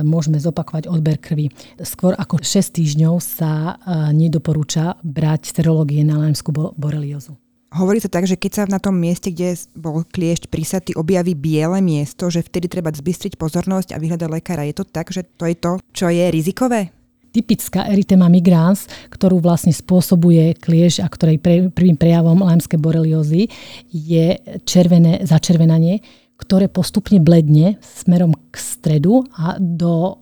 môžeme 0.00 0.40
zopakovať 0.40 0.88
odber 0.88 1.20
krvi. 1.20 1.52
Skôr 1.84 2.16
ako 2.16 2.40
6 2.40 2.80
týždňov 2.80 3.20
sa 3.20 3.76
e, 3.76 4.12
nedoporúča 4.16 4.96
brať 5.04 5.52
serológie 5.52 6.00
na 6.00 6.16
lajmskú 6.16 6.48
boreliozu. 6.72 7.36
Hovorí 7.72 8.00
sa 8.00 8.08
tak, 8.08 8.28
že 8.28 8.36
keď 8.36 8.52
sa 8.52 8.62
na 8.68 8.80
tom 8.80 8.96
mieste, 8.96 9.32
kde 9.32 9.56
bol 9.76 10.04
kliešť 10.04 10.48
prísatý, 10.52 10.90
objaví 10.92 11.32
biele 11.32 11.80
miesto, 11.84 12.28
že 12.28 12.44
vtedy 12.44 12.68
treba 12.68 12.92
zbystriť 12.92 13.40
pozornosť 13.40 13.96
a 13.96 14.00
vyhľadať 14.00 14.28
lekára. 14.28 14.68
Je 14.68 14.76
to 14.76 14.84
tak, 14.84 15.08
že 15.08 15.24
to 15.36 15.48
je 15.48 15.56
to, 15.56 15.80
čo 15.92 16.12
je 16.12 16.24
rizikové? 16.28 16.92
Typická 17.32 17.88
erytema 17.88 18.28
migrans, 18.28 18.86
ktorú 19.08 19.40
vlastne 19.40 19.72
spôsobuje 19.72 20.54
kliež 20.60 21.00
a 21.00 21.08
ktorej 21.08 21.40
prvým 21.72 21.96
prejavom 21.96 22.44
lajmskej 22.44 22.78
boreliózy 22.78 23.48
je 23.88 24.38
červené 24.68 25.24
začervenanie, 25.24 26.04
ktoré 26.36 26.68
postupne 26.68 27.18
bledne 27.18 27.80
smerom 27.80 28.36
k 28.52 28.54
stredu 28.60 29.24
a 29.32 29.56
do 29.56 30.12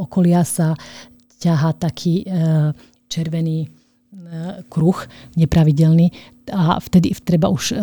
okolia 0.00 0.42
sa 0.42 0.72
ťahá 1.38 1.76
taký 1.76 2.24
e, 2.24 2.26
červený 3.12 3.84
E, 4.24 4.62
kruh 4.70 4.98
nepravidelný 5.36 6.10
a 6.50 6.80
vtedy 6.80 7.14
treba 7.22 7.52
už 7.52 7.72
e, 7.72 7.74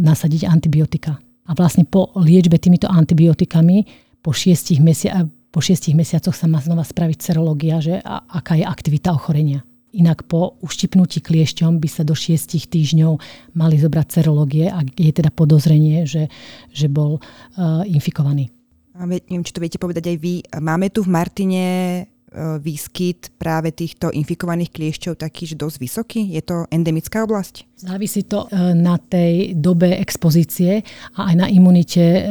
nasadiť 0.00 0.48
antibiotika. 0.48 1.16
A 1.46 1.54
vlastne 1.54 1.86
po 1.86 2.10
liečbe 2.18 2.58
týmito 2.58 2.90
antibiotikami 2.90 3.86
po 4.20 4.34
šiestich, 4.34 4.82
mesia- 4.82 5.30
po 5.56 5.64
šiestich 5.64 5.96
mesiacoch 5.96 6.36
sa 6.36 6.44
má 6.44 6.60
znova 6.60 6.84
spraviť 6.84 7.32
serológia, 7.32 7.80
že 7.80 7.96
a, 8.04 8.20
aká 8.28 8.60
je 8.60 8.68
aktivita 8.68 9.16
ochorenia. 9.16 9.64
Inak 9.96 10.28
po 10.28 10.60
uštipnutí 10.60 11.24
kliešťom 11.24 11.80
by 11.80 11.88
sa 11.88 12.04
do 12.04 12.12
šiestich 12.12 12.68
týždňov 12.68 13.16
mali 13.56 13.80
zobrať 13.80 14.20
serológie, 14.20 14.68
ak 14.68 14.92
je 14.92 15.08
teda 15.16 15.32
podozrenie, 15.32 16.04
že, 16.04 16.28
že 16.76 16.92
bol 16.92 17.16
uh, 17.16 17.80
infikovaný. 17.88 18.52
Neviem, 19.00 19.40
či 19.40 19.56
to 19.56 19.64
viete 19.64 19.80
povedať 19.80 20.12
aj 20.12 20.16
vy. 20.20 20.44
Máme 20.60 20.92
tu 20.92 21.00
v 21.00 21.16
Martine 21.16 21.64
výskyt 22.36 23.32
práve 23.40 23.72
týchto 23.72 24.12
infikovaných 24.12 24.70
kliešťov 24.72 25.16
taký, 25.16 25.48
že 25.48 25.56
dosť 25.56 25.76
vysoký? 25.80 26.20
Je 26.36 26.42
to 26.44 26.68
endemická 26.68 27.24
oblasť? 27.24 27.64
Závisí 27.76 28.24
to 28.24 28.48
e, 28.48 28.72
na 28.76 28.96
tej 28.96 29.56
dobe 29.56 29.96
expozície 30.00 30.80
a 31.16 31.32
aj 31.32 31.34
na 31.36 31.46
imunite 31.48 32.00
e, 32.00 32.22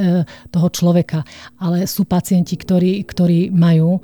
toho 0.49 0.67
človeka. 0.69 1.25
Ale 1.61 1.89
sú 1.89 2.05
pacienti, 2.05 2.57
ktorí, 2.57 3.05
ktorí 3.05 3.49
majú, 3.53 4.01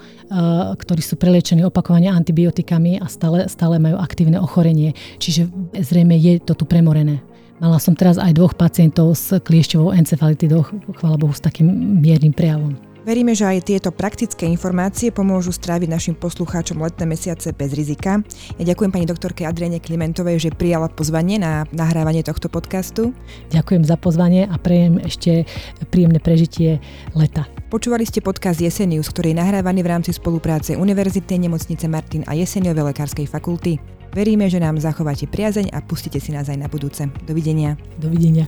ktorí 0.77 1.01
sú 1.01 1.17
preliečení 1.17 1.65
opakovane 1.65 2.09
antibiotikami 2.09 3.01
a 3.01 3.05
stále, 3.09 3.49
stále 3.49 3.77
majú 3.77 3.97
aktívne 3.97 4.37
ochorenie. 4.37 4.93
Čiže 5.17 5.49
zrejme 5.77 6.17
je 6.17 6.41
to 6.41 6.53
tu 6.53 6.65
premorené. 6.65 7.21
Mala 7.61 7.77
som 7.77 7.93
teraz 7.93 8.17
aj 8.17 8.33
dvoch 8.33 8.57
pacientov 8.57 9.13
s 9.13 9.37
kliešťovou 9.37 9.93
encefalitidou, 9.93 10.65
chvála 10.97 11.17
Bohu, 11.21 11.29
s 11.29 11.45
takým 11.45 11.69
miernym 12.01 12.33
prejavom. 12.33 12.90
Veríme, 13.01 13.33
že 13.33 13.49
aj 13.49 13.65
tieto 13.65 13.89
praktické 13.89 14.45
informácie 14.45 15.09
pomôžu 15.09 15.49
stráviť 15.49 15.89
našim 15.89 16.13
poslucháčom 16.13 16.77
letné 16.77 17.09
mesiace 17.09 17.49
bez 17.49 17.73
rizika. 17.73 18.21
Ja 18.61 18.63
ďakujem 18.69 18.93
pani 18.93 19.09
doktorke 19.09 19.41
Adriane 19.41 19.81
Klimentovej, 19.81 20.37
že 20.37 20.49
prijala 20.53 20.85
pozvanie 20.85 21.41
na 21.41 21.65
nahrávanie 21.73 22.21
tohto 22.21 22.45
podcastu. 22.45 23.09
Ďakujem 23.49 23.89
za 23.89 23.97
pozvanie 23.97 24.45
a 24.45 24.53
prejem 24.61 25.01
ešte 25.01 25.49
príjemné 25.89 26.21
prežitie 26.21 26.77
leta. 27.17 27.49
Počúvali 27.73 28.05
ste 28.05 28.21
podcast 28.21 28.61
Jesenius, 28.61 29.09
ktorý 29.09 29.33
je 29.33 29.39
nahrávaný 29.41 29.81
v 29.81 29.91
rámci 29.97 30.13
spolupráce 30.13 30.77
Univerzitnej 30.77 31.49
nemocnice 31.49 31.89
Martin 31.89 32.21
a 32.29 32.37
Jeseniovej 32.37 32.93
lekárskej 32.93 33.25
fakulty. 33.25 33.81
Veríme, 34.13 34.45
že 34.45 34.61
nám 34.61 34.77
zachováte 34.77 35.25
priazeň 35.25 35.73
a 35.73 35.81
pustite 35.81 36.21
si 36.21 36.29
nás 36.29 36.53
aj 36.53 36.59
na 36.59 36.69
budúce. 36.69 37.09
Dovidenia. 37.25 37.81
Dovidenia. 37.97 38.45